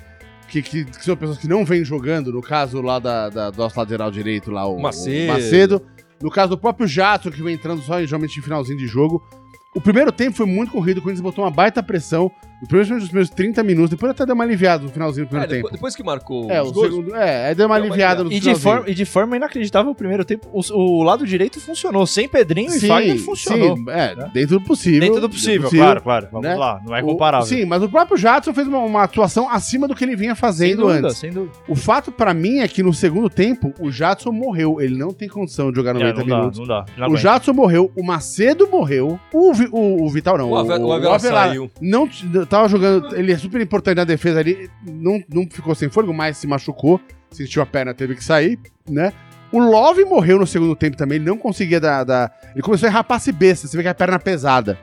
que, 0.51 0.61
que, 0.63 0.85
que 0.85 1.05
são 1.05 1.17
pessoas 1.17 1.39
que 1.39 1.47
não 1.49 1.65
vêm 1.65 1.85
jogando, 1.85 2.33
no 2.33 2.43
caso 2.43 2.83
lá 2.83 2.99
da, 2.99 3.29
da- 3.29 3.51
do 3.51 3.57
nosso 3.59 3.79
lateral 3.79 4.11
direito, 4.11 4.51
lá, 4.51 4.67
o 4.67 4.81
Macedo. 4.81 5.25
o 5.31 5.35
Macedo. 5.35 5.83
No 6.23 6.31
caso 6.31 6.51
do 6.51 6.59
próprio 6.59 6.87
Jato, 6.87 7.31
que 7.31 7.43
vem 7.43 7.55
entrando 7.55 7.81
só 7.83 7.99
geralmente 8.05 8.39
em 8.39 8.43
finalzinho 8.43 8.77
de 8.79 8.87
jogo. 8.87 9.23
O 9.75 9.81
primeiro 9.81 10.11
tempo 10.13 10.37
foi 10.37 10.47
muito 10.47 10.73
corrido, 10.73 10.99
o 10.99 11.03
Corinthians 11.03 11.23
botou 11.23 11.45
uma 11.45 11.51
baita 11.51 11.83
pressão. 11.83 12.31
Principalmente 12.69 13.01
nos 13.01 13.09
primeiros 13.09 13.31
30 13.31 13.63
minutos, 13.63 13.91
depois 13.91 14.11
até 14.13 14.27
deu 14.27 14.35
uma 14.35 14.45
aliviada 14.45 14.83
no 14.85 14.91
finalzinho 14.91 15.27
do 15.27 15.29
É, 15.29 15.31
primeiro 15.31 15.51
depois, 15.53 15.71
tempo. 15.71 15.75
depois 15.77 15.97
que 15.97 16.03
marcou 16.03 16.51
É, 16.51 16.63
os 16.63 16.69
o 16.71 16.73
gols, 16.73 16.89
segundo, 16.89 17.15
é, 17.15 17.49
aí 17.49 17.55
deu 17.55 17.67
uma 17.67 17.77
Deu 17.77 17.85
uma 17.85 17.95
aliviada 17.95 18.23
no 18.25 18.31
E 18.31 18.35
de, 18.35 18.41
finalzinho. 18.41 18.63
forma, 18.63 18.91
e 18.91 18.95
de 18.95 19.05
forma 19.05 19.37
inacreditável, 19.37 19.91
o 19.91 19.95
primeiro 19.95 20.25
tempo, 20.25 20.49
o, 20.53 20.61
o 20.75 21.03
lado 21.03 21.27
direito 21.27 21.59
funcionou. 21.61 22.07
Sem 22.07 22.29
Pedrinho 22.29 22.75
e 22.75 22.81
Fagner 22.81 23.19
funcionou. 23.19 23.77
Sim, 23.77 23.85
é, 23.89 24.15
né? 24.15 24.31
dentro 24.35 24.59
do 24.59 24.65
possível. 24.65 25.01
Dentro 25.01 25.21
do 25.21 25.29
possível, 25.31 25.71
claro, 25.71 26.03
claro. 26.03 26.29
Vamos 26.31 26.47
né? 26.49 26.55
lá, 26.55 26.81
não 26.87 26.95
é 26.95 27.03
O- 27.03 27.07
comparável. 27.07 27.47
sim, 27.47 27.65
mas 27.65 27.83
o 27.83 27.89
próprio 27.89 28.17
Jadson 28.19 28.53
fez 28.53 28.67
uma, 28.69 28.79
uma 28.81 29.03
atuação 29.05 29.49
acima 29.51 29.89
do 29.89 29.95
que 29.95 30.05
ele 30.05 30.15
vinha 30.17 30.35
sem 30.35 30.41
fazendo 30.41 30.83
dúvida, 30.83 31.09
antes. 31.09 31.19
sem 31.19 31.31
dúvida. 31.33 31.53
O 31.69 31.75
fato 31.75 32.13
pra 32.13 32.35
mim 32.35 32.59
é 32.59 32.69
que 32.69 32.83
no 32.83 32.93
segundo 32.93 33.31
tempo 33.31 33.73
o 33.81 33.91
Jadson 33.91 34.33
morreu. 34.33 34.81
Ele 34.81 34.97
não 34.99 35.13
tem 35.13 35.29
condição 35.29 35.71
de 35.71 35.77
jogar 35.77 35.95
90 35.95 36.21
É, 36.21 36.25
não 36.25 36.37
minutos. 36.39 36.59
dá, 36.69 36.75
não 36.79 36.85
dá. 36.85 36.93
não 36.97 37.03
O 37.03 37.05
aguenta. 37.07 37.21
Jadson 37.23 37.53
morreu, 37.53 37.91
o 37.97 38.03
Macedo 38.05 38.69
morreu, 38.69 39.19
o, 39.33 39.53
o, 39.73 40.05
o 40.05 40.11
Vital 40.11 40.37
não. 40.37 40.51
O 40.51 40.57
Ave- 40.57 40.73
o 40.83 40.93
Avelar 40.93 41.21
saiu. 41.21 41.71
Não 41.81 42.07
tava 42.51 42.69
jogando, 42.69 43.17
ele 43.17 43.33
é 43.33 43.39
super 43.39 43.61
importante 43.61 43.97
na 43.97 44.05
defesa 44.05 44.41
ali, 44.41 44.69
não, 44.87 45.23
não 45.33 45.49
ficou 45.51 45.75
sem 45.75 45.89
fôlego, 45.89 46.13
mas 46.13 46.37
se 46.37 46.47
machucou, 46.47 47.01
sentiu 47.31 47.63
a 47.63 47.67
perna, 47.67 47.95
teve 47.95 48.15
que 48.15 48.23
sair, 48.25 48.59
né? 48.89 49.13
O 49.53 49.59
Love 49.59 50.05
morreu 50.05 50.39
no 50.39 50.47
segundo 50.47 50.77
tempo 50.77 50.97
também, 50.97 51.17
ele 51.17 51.25
não 51.25 51.37
conseguia 51.37 51.81
dar. 51.81 52.05
dar- 52.05 52.31
Ele 52.53 52.63
começou 52.63 52.87
a 52.87 52.91
errar 52.93 53.03
passe 53.03 53.33
besta, 53.33 53.67
você 53.67 53.77
vê 53.77 53.83
que 53.83 53.89
a 53.89 53.95
perna 53.95 54.15
é 54.15 54.19
pesada. 54.19 54.79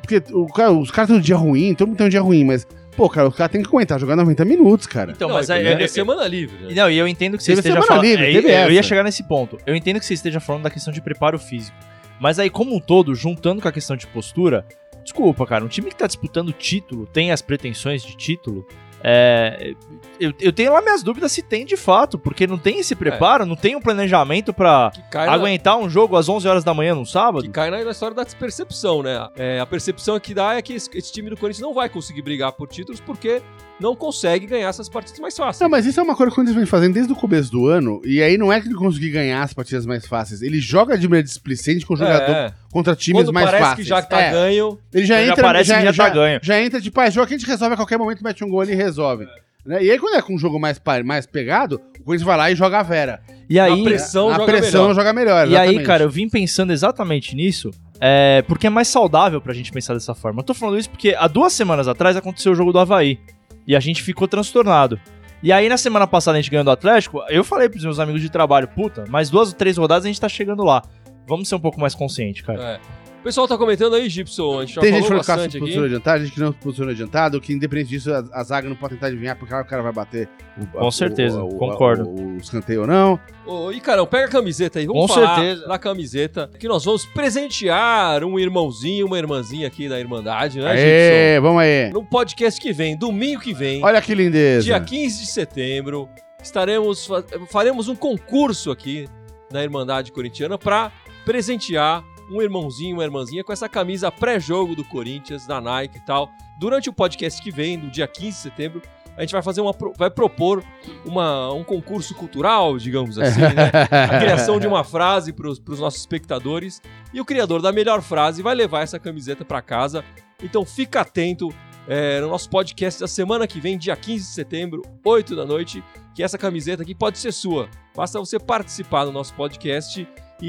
Porque 0.00 0.22
o 0.32 0.46
cara- 0.46 0.70
os 0.70 0.90
caras 0.92 1.08
têm 1.08 1.16
um 1.16 1.20
dia 1.20 1.34
ruim, 1.36 1.74
todo 1.74 1.88
mundo 1.88 1.96
tem 1.96 2.06
um 2.06 2.10
dia 2.10 2.20
ruim, 2.20 2.44
mas, 2.44 2.64
pô, 2.96 3.08
cara, 3.08 3.26
o 3.26 3.32
cara 3.32 3.48
tem 3.48 3.60
que 3.62 3.66
aguentar 3.68 3.98
jogar 3.98 4.14
90 4.14 4.44
minutos, 4.44 4.86
cara. 4.86 5.10
Então, 5.10 5.26
Não, 5.28 5.34
mas 5.36 5.50
aí. 5.50 5.64
teve 5.64 5.82
eu- 5.84 5.88
semana 5.88 6.24
livre, 6.28 6.56
né? 6.66 6.72
Não, 6.72 6.88
e 6.88 6.98
eu 6.98 7.08
entendo 7.08 7.36
que 7.36 7.42
você 7.42 7.50
Teve 7.50 7.60
esteja 7.60 7.74
semana 7.74 7.88
falando. 7.88 8.04
livre, 8.04 8.24
é, 8.30 8.32
teve 8.42 8.64
eu 8.68 8.70
ia 8.72 8.82
chegar 8.84 9.02
nesse 9.02 9.24
ponto. 9.24 9.58
Eu 9.66 9.74
entendo 9.74 9.98
que 9.98 10.06
você 10.06 10.14
esteja 10.14 10.38
falando 10.38 10.62
da 10.62 10.70
questão 10.70 10.92
de 10.92 11.00
preparo 11.02 11.36
físico. 11.36 11.76
Mas 12.20 12.38
aí, 12.38 12.48
como 12.48 12.76
um 12.76 12.78
todo, 12.78 13.16
juntando 13.16 13.60
com 13.60 13.66
a 13.66 13.72
questão 13.72 13.96
de 13.96 14.06
postura, 14.06 14.64
desculpa, 15.12 15.46
cara, 15.46 15.64
um 15.64 15.68
time 15.68 15.88
que 15.90 15.96
tá 15.96 16.06
disputando 16.06 16.52
título, 16.52 17.06
tem 17.06 17.30
as 17.32 17.42
pretensões 17.42 18.02
de 18.02 18.16
título. 18.16 18.66
é, 19.04 19.74
eu, 20.20 20.32
eu 20.40 20.52
tenho 20.52 20.72
lá 20.72 20.80
minhas 20.80 21.02
dúvidas 21.02 21.32
se 21.32 21.42
tem 21.42 21.66
de 21.66 21.76
fato, 21.76 22.16
porque 22.18 22.46
não 22.46 22.56
tem 22.56 22.78
esse 22.78 22.94
preparo, 22.94 23.44
não 23.44 23.56
tem 23.56 23.74
um 23.74 23.80
planejamento 23.80 24.52
pra 24.54 24.90
Que 24.94 25.02
cai 25.10 25.26
na- 25.26 25.32
aguentar 25.32 25.76
um 25.76 25.90
jogo 25.90 26.16
às 26.16 26.28
11 26.28 26.46
horas 26.48 26.62
da 26.64 26.72
manhã 26.72 26.94
num 26.94 27.04
sábado. 27.04 27.42
Que 27.44 27.50
cai 27.50 27.68
na, 27.70 27.82
na 27.84 27.90
história 27.90 28.14
da 28.14 28.22
despercepção, 28.24 29.02
né? 29.02 29.28
É, 29.36 29.58
a 29.60 29.66
percepção 29.66 30.18
que 30.20 30.32
dá 30.32 30.54
é 30.54 30.62
que 30.62 30.74
esse, 30.74 30.88
esse 30.96 31.12
time 31.12 31.28
do 31.30 31.36
Corinthians 31.36 31.62
não 31.66 31.74
vai 31.74 31.88
conseguir 31.88 32.22
brigar 32.22 32.52
por 32.52 32.68
títulos 32.68 33.00
porque 33.00 33.42
não 33.80 33.96
consegue 33.96 34.46
ganhar 34.46 34.68
essas 34.68 34.88
partidas 34.88 35.18
mais 35.20 35.36
fáceis. 35.36 35.60
Não, 35.60 35.68
mas 35.68 35.84
isso 35.86 35.98
é 35.98 36.02
uma 36.02 36.14
coisa 36.14 36.30
que 36.30 36.34
o 36.34 36.36
Corinthians 36.36 36.56
vem 36.56 36.66
fazendo 36.66 36.94
desde 36.94 37.12
o 37.12 37.16
começo 37.16 37.50
do 37.50 37.66
ano, 37.66 38.00
e 38.04 38.22
aí 38.22 38.38
não 38.38 38.52
é 38.52 38.60
que 38.60 38.68
ele 38.68 38.74
conseguir 38.74 39.10
ganhar 39.10 39.42
as 39.42 39.52
partidas 39.52 39.84
mais 39.86 40.06
fáceis, 40.06 40.40
ele 40.42 40.60
joga 40.60 40.96
de 40.96 41.08
maneira 41.08 41.26
displicente 41.26 41.84
com 41.84 41.94
o 41.94 41.96
jogador 41.96 42.32
É, 42.32 42.52
contra 42.70 42.94
times 42.94 43.22
quando 43.24 43.32
mais 43.34 43.46
parece 43.46 43.64
fáceis. 43.64 43.84
que 43.84 43.88
já 43.88 44.02
tá 44.02 44.20
É. 44.20 44.30
ganho, 44.30 44.78
Ele 44.94 45.04
já 45.06 45.16
Já 45.16 45.22
entra, 45.26 45.42
parece 45.42 45.74
que 45.74 45.82
já 45.82 45.92
tá 46.04 46.08
ganho. 46.10 46.40
Já 46.42 46.60
entra 46.62 46.80
tipo, 46.80 47.00
ah, 47.00 47.06
esse 47.06 47.14
jogo 47.16 47.26
que 47.26 47.34
a 47.34 47.38
gente 47.38 47.46
resolve 47.46 47.74
a 47.74 47.76
qualquer 47.76 47.98
momento, 47.98 48.22
mete 48.22 48.44
um 48.44 48.48
gol 48.48 48.60
ali 48.60 48.72
e 48.72 48.76
resolve. 48.76 49.26
Né? 49.64 49.82
E 49.84 49.90
aí, 49.90 49.98
quando 49.98 50.16
é 50.16 50.22
com 50.22 50.34
um 50.34 50.38
jogo 50.38 50.58
mais, 50.58 50.80
mais 51.04 51.24
pegado, 51.26 51.76
o 52.00 52.04
Corinthians 52.04 52.22
vai 52.26 52.36
lá 52.36 52.50
e 52.50 52.56
joga 52.56 52.80
a 52.80 52.82
Vera. 52.82 53.20
E 53.48 53.60
aí, 53.60 53.76
na 53.78 53.84
pressão 53.84 54.28
a 54.28 54.34
joga 54.34 54.46
pressão 54.46 54.82
melhor. 54.82 54.94
joga 54.94 55.12
melhor. 55.12 55.46
E 55.48 55.56
aí, 55.56 55.62
exatamente. 55.68 55.86
cara, 55.86 56.02
eu 56.04 56.10
vim 56.10 56.28
pensando 56.28 56.72
exatamente 56.72 57.36
nisso, 57.36 57.70
é, 58.00 58.42
porque 58.48 58.66
é 58.66 58.70
mais 58.70 58.88
saudável 58.88 59.40
pra 59.40 59.52
gente 59.54 59.70
pensar 59.70 59.94
dessa 59.94 60.14
forma. 60.14 60.40
Eu 60.40 60.44
tô 60.44 60.52
falando 60.54 60.78
isso 60.78 60.90
porque 60.90 61.14
há 61.16 61.28
duas 61.28 61.52
semanas 61.52 61.86
atrás 61.86 62.16
aconteceu 62.16 62.50
o 62.52 62.54
jogo 62.56 62.72
do 62.72 62.78
Havaí. 62.80 63.20
E 63.66 63.76
a 63.76 63.80
gente 63.80 64.02
ficou 64.02 64.26
transtornado. 64.26 64.98
E 65.42 65.52
aí, 65.52 65.68
na 65.68 65.76
semana 65.76 66.06
passada, 66.06 66.38
a 66.38 66.40
gente 66.40 66.50
ganhando 66.50 66.68
o 66.68 66.72
Atlético, 66.72 67.20
eu 67.28 67.42
falei 67.42 67.68
pros 67.68 67.82
meus 67.82 67.98
amigos 67.98 68.20
de 68.20 68.30
trabalho, 68.30 68.68
puta, 68.68 69.04
mais 69.08 69.28
duas 69.28 69.48
ou 69.48 69.54
três 69.54 69.76
rodadas 69.76 70.04
a 70.04 70.08
gente 70.08 70.20
tá 70.20 70.28
chegando 70.28 70.62
lá. 70.62 70.82
Vamos 71.26 71.48
ser 71.48 71.56
um 71.56 71.60
pouco 71.60 71.80
mais 71.80 71.94
consciente, 71.94 72.42
cara. 72.44 72.62
É. 72.62 72.80
O 73.22 73.24
pessoal 73.24 73.46
tá 73.46 73.56
comentando 73.56 73.94
aí, 73.94 74.08
Gibson. 74.08 74.58
A 74.58 74.64
gente 74.64 74.74
já 74.74 74.80
Tem 74.80 74.92
gente 74.94 75.06
falou 75.06 75.22
falando 75.22 75.48
que 75.48 75.56
o 75.56 75.60
posicionou 75.60 75.86
adiantado, 75.86 76.24
gente 76.24 76.34
que 76.34 76.40
não 76.40 76.52
se 76.52 76.58
posicionou 76.58 76.90
adiantado, 76.92 77.40
que 77.40 77.52
independente 77.52 77.90
disso, 77.90 78.12
a, 78.12 78.24
a 78.32 78.42
zaga 78.42 78.68
não 78.68 78.74
pode 78.74 78.94
tentar 78.94 79.06
adivinhar 79.06 79.36
porque 79.38 79.54
o 79.54 79.64
cara 79.64 79.80
vai 79.80 79.92
bater 79.92 80.28
o, 80.60 80.66
Com 80.66 80.90
certeza, 80.90 81.38
concordo. 81.40 82.02
O, 82.08 82.34
o 82.34 82.36
escanteio 82.38 82.80
ou 82.80 82.86
não. 82.88 83.20
Ô, 83.46 83.70
e 83.70 83.80
carão, 83.80 84.08
pega 84.08 84.24
a 84.26 84.28
camiseta 84.28 84.80
aí, 84.80 84.86
vamos 84.86 85.02
Com 85.06 85.14
falar 85.14 85.36
certeza. 85.36 85.68
da 85.68 85.78
camiseta 85.78 86.50
que 86.58 86.66
nós 86.66 86.84
vamos 86.84 87.06
presentear 87.06 88.24
um 88.24 88.40
irmãozinho, 88.40 89.06
uma 89.06 89.16
irmãzinha 89.18 89.68
aqui 89.68 89.88
da 89.88 90.00
Irmandade, 90.00 90.58
né, 90.58 90.72
Aê, 90.72 91.40
vamos 91.40 91.62
aí. 91.62 91.84
Gibson? 91.86 92.00
No 92.00 92.04
podcast 92.04 92.60
que 92.60 92.72
vem, 92.72 92.96
domingo 92.98 93.40
que 93.40 93.54
vem, 93.54 93.84
Olha 93.84 94.02
que 94.02 94.16
lindeza. 94.16 94.64
dia 94.64 94.80
15 94.80 95.20
de 95.20 95.30
setembro, 95.30 96.08
estaremos 96.42 97.06
fa- 97.06 97.22
faremos 97.48 97.86
um 97.88 97.94
concurso 97.94 98.72
aqui 98.72 99.06
na 99.52 99.62
Irmandade 99.62 100.10
Corintiana 100.10 100.58
para 100.58 100.90
presentear 101.24 102.02
um 102.32 102.40
irmãozinho, 102.40 102.96
uma 102.96 103.04
irmãzinha 103.04 103.44
com 103.44 103.52
essa 103.52 103.68
camisa 103.68 104.10
pré-jogo 104.10 104.74
do 104.74 104.84
Corinthians, 104.84 105.46
da 105.46 105.60
Nike 105.60 105.98
e 105.98 106.00
tal. 106.00 106.30
Durante 106.58 106.88
o 106.88 106.92
podcast 106.92 107.42
que 107.42 107.50
vem, 107.50 107.76
no 107.76 107.90
dia 107.90 108.08
15 108.08 108.28
de 108.28 108.34
setembro, 108.34 108.82
a 109.16 109.20
gente 109.20 109.32
vai 109.32 109.42
fazer 109.42 109.60
uma 109.60 109.74
vai 109.96 110.10
propor 110.10 110.64
uma, 111.04 111.52
um 111.52 111.62
concurso 111.62 112.14
cultural, 112.14 112.78
digamos 112.78 113.18
assim, 113.18 113.40
né? 113.40 113.70
a 114.10 114.18
criação 114.18 114.58
de 114.58 114.66
uma 114.66 114.82
frase 114.82 115.32
para 115.32 115.48
os 115.48 115.78
nossos 115.78 116.00
espectadores 116.00 116.80
e 117.12 117.20
o 117.20 117.24
criador 117.24 117.60
da 117.60 117.70
melhor 117.70 118.00
frase 118.00 118.42
vai 118.42 118.54
levar 118.54 118.82
essa 118.82 118.98
camiseta 118.98 119.44
para 119.44 119.60
casa. 119.60 120.02
Então 120.42 120.64
fica 120.64 121.02
atento 121.02 121.52
é, 121.86 122.20
no 122.20 122.28
nosso 122.28 122.48
podcast 122.48 123.00
da 123.00 123.08
semana 123.08 123.46
que 123.46 123.60
vem, 123.60 123.76
dia 123.76 123.94
15 123.94 124.24
de 124.24 124.32
setembro, 124.32 124.82
8 125.04 125.36
da 125.36 125.44
noite, 125.44 125.84
que 126.14 126.22
essa 126.22 126.38
camiseta 126.38 126.82
aqui 126.82 126.94
pode 126.94 127.18
ser 127.18 127.32
sua. 127.32 127.68
Basta 127.94 128.18
você 128.18 128.38
participar 128.38 129.04
do 129.04 129.12
nosso 129.12 129.34
podcast 129.34 130.08
e, 130.40 130.48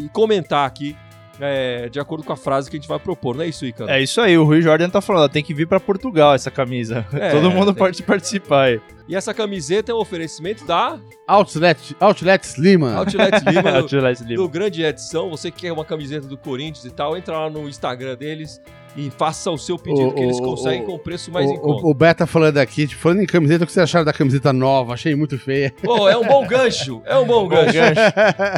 e- 0.00 0.04
e 0.04 0.08
comentar 0.10 0.66
aqui 0.66 0.96
é, 1.40 1.88
de 1.88 1.98
acordo 1.98 2.22
com 2.24 2.32
a 2.32 2.36
frase 2.36 2.70
que 2.70 2.76
a 2.76 2.78
gente 2.80 2.88
vai 2.88 2.98
propor, 2.98 3.34
não 3.34 3.42
é 3.42 3.48
isso, 3.48 3.66
Icano? 3.66 3.90
É 3.90 4.00
isso 4.00 4.20
aí, 4.20 4.38
o 4.38 4.44
Rui 4.44 4.62
Jordan 4.62 4.88
tá 4.88 5.00
falando, 5.00 5.28
tem 5.30 5.42
que 5.42 5.52
vir 5.52 5.66
pra 5.66 5.80
Portugal 5.80 6.32
essa 6.32 6.48
camisa. 6.50 7.04
É, 7.12 7.30
Todo 7.34 7.50
mundo 7.50 7.74
pode 7.74 8.00
participar 8.04 8.66
aí. 8.66 8.80
E 9.08 9.16
essa 9.16 9.34
camiseta 9.34 9.90
é 9.90 9.94
um 9.94 9.98
oferecimento 9.98 10.64
da 10.64 10.96
Outlet, 11.26 11.96
Outlet 12.00 12.54
Lima. 12.60 12.94
Outlet 12.94 13.32
Lima, 13.50 13.82
do, 13.82 14.08
esse 14.08 14.24
livro. 14.24 14.44
do 14.44 14.48
Grande 14.48 14.82
Edição. 14.82 15.28
Você 15.28 15.50
que 15.50 15.62
quer 15.62 15.72
uma 15.72 15.84
camiseta 15.84 16.26
do 16.28 16.38
Corinthians 16.38 16.84
e 16.84 16.90
tal, 16.90 17.16
entra 17.16 17.36
lá 17.36 17.50
no 17.50 17.68
Instagram 17.68 18.14
deles 18.16 18.60
e 18.96 19.10
faça 19.10 19.50
o 19.50 19.58
seu 19.58 19.78
pedido, 19.78 20.08
O- 20.08 20.12
que 20.14 20.20
eles 20.22 20.38
o- 20.38 20.42
conseguem 20.42 20.82
o- 20.82 20.86
com 20.86 20.98
preço 20.98 21.30
mais 21.32 21.50
em 21.50 21.54
o, 21.56 21.60
conta. 21.60 21.86
o, 21.86 21.90
o 21.90 21.94
Beta 21.94 22.26
falando 22.26 22.58
aqui, 22.58 22.86
tipo, 22.86 23.00
falando 23.00 23.20
em 23.22 23.26
camiseta, 23.26 23.64
o 23.64 23.66
que 23.66 23.72
vocês 23.72 23.84
acharam 23.84 24.04
da 24.04 24.12
camiseta 24.12 24.52
nova? 24.52 24.94
Achei 24.94 25.14
muito 25.14 25.38
feia. 25.38 25.72
Pô, 25.82 26.08
é 26.08 26.16
um 26.16 26.24
bom 26.26 26.46
gancho, 26.46 27.02
é 27.04 27.16
um 27.16 27.26
bom 27.26 27.46
gancho. 27.48 27.78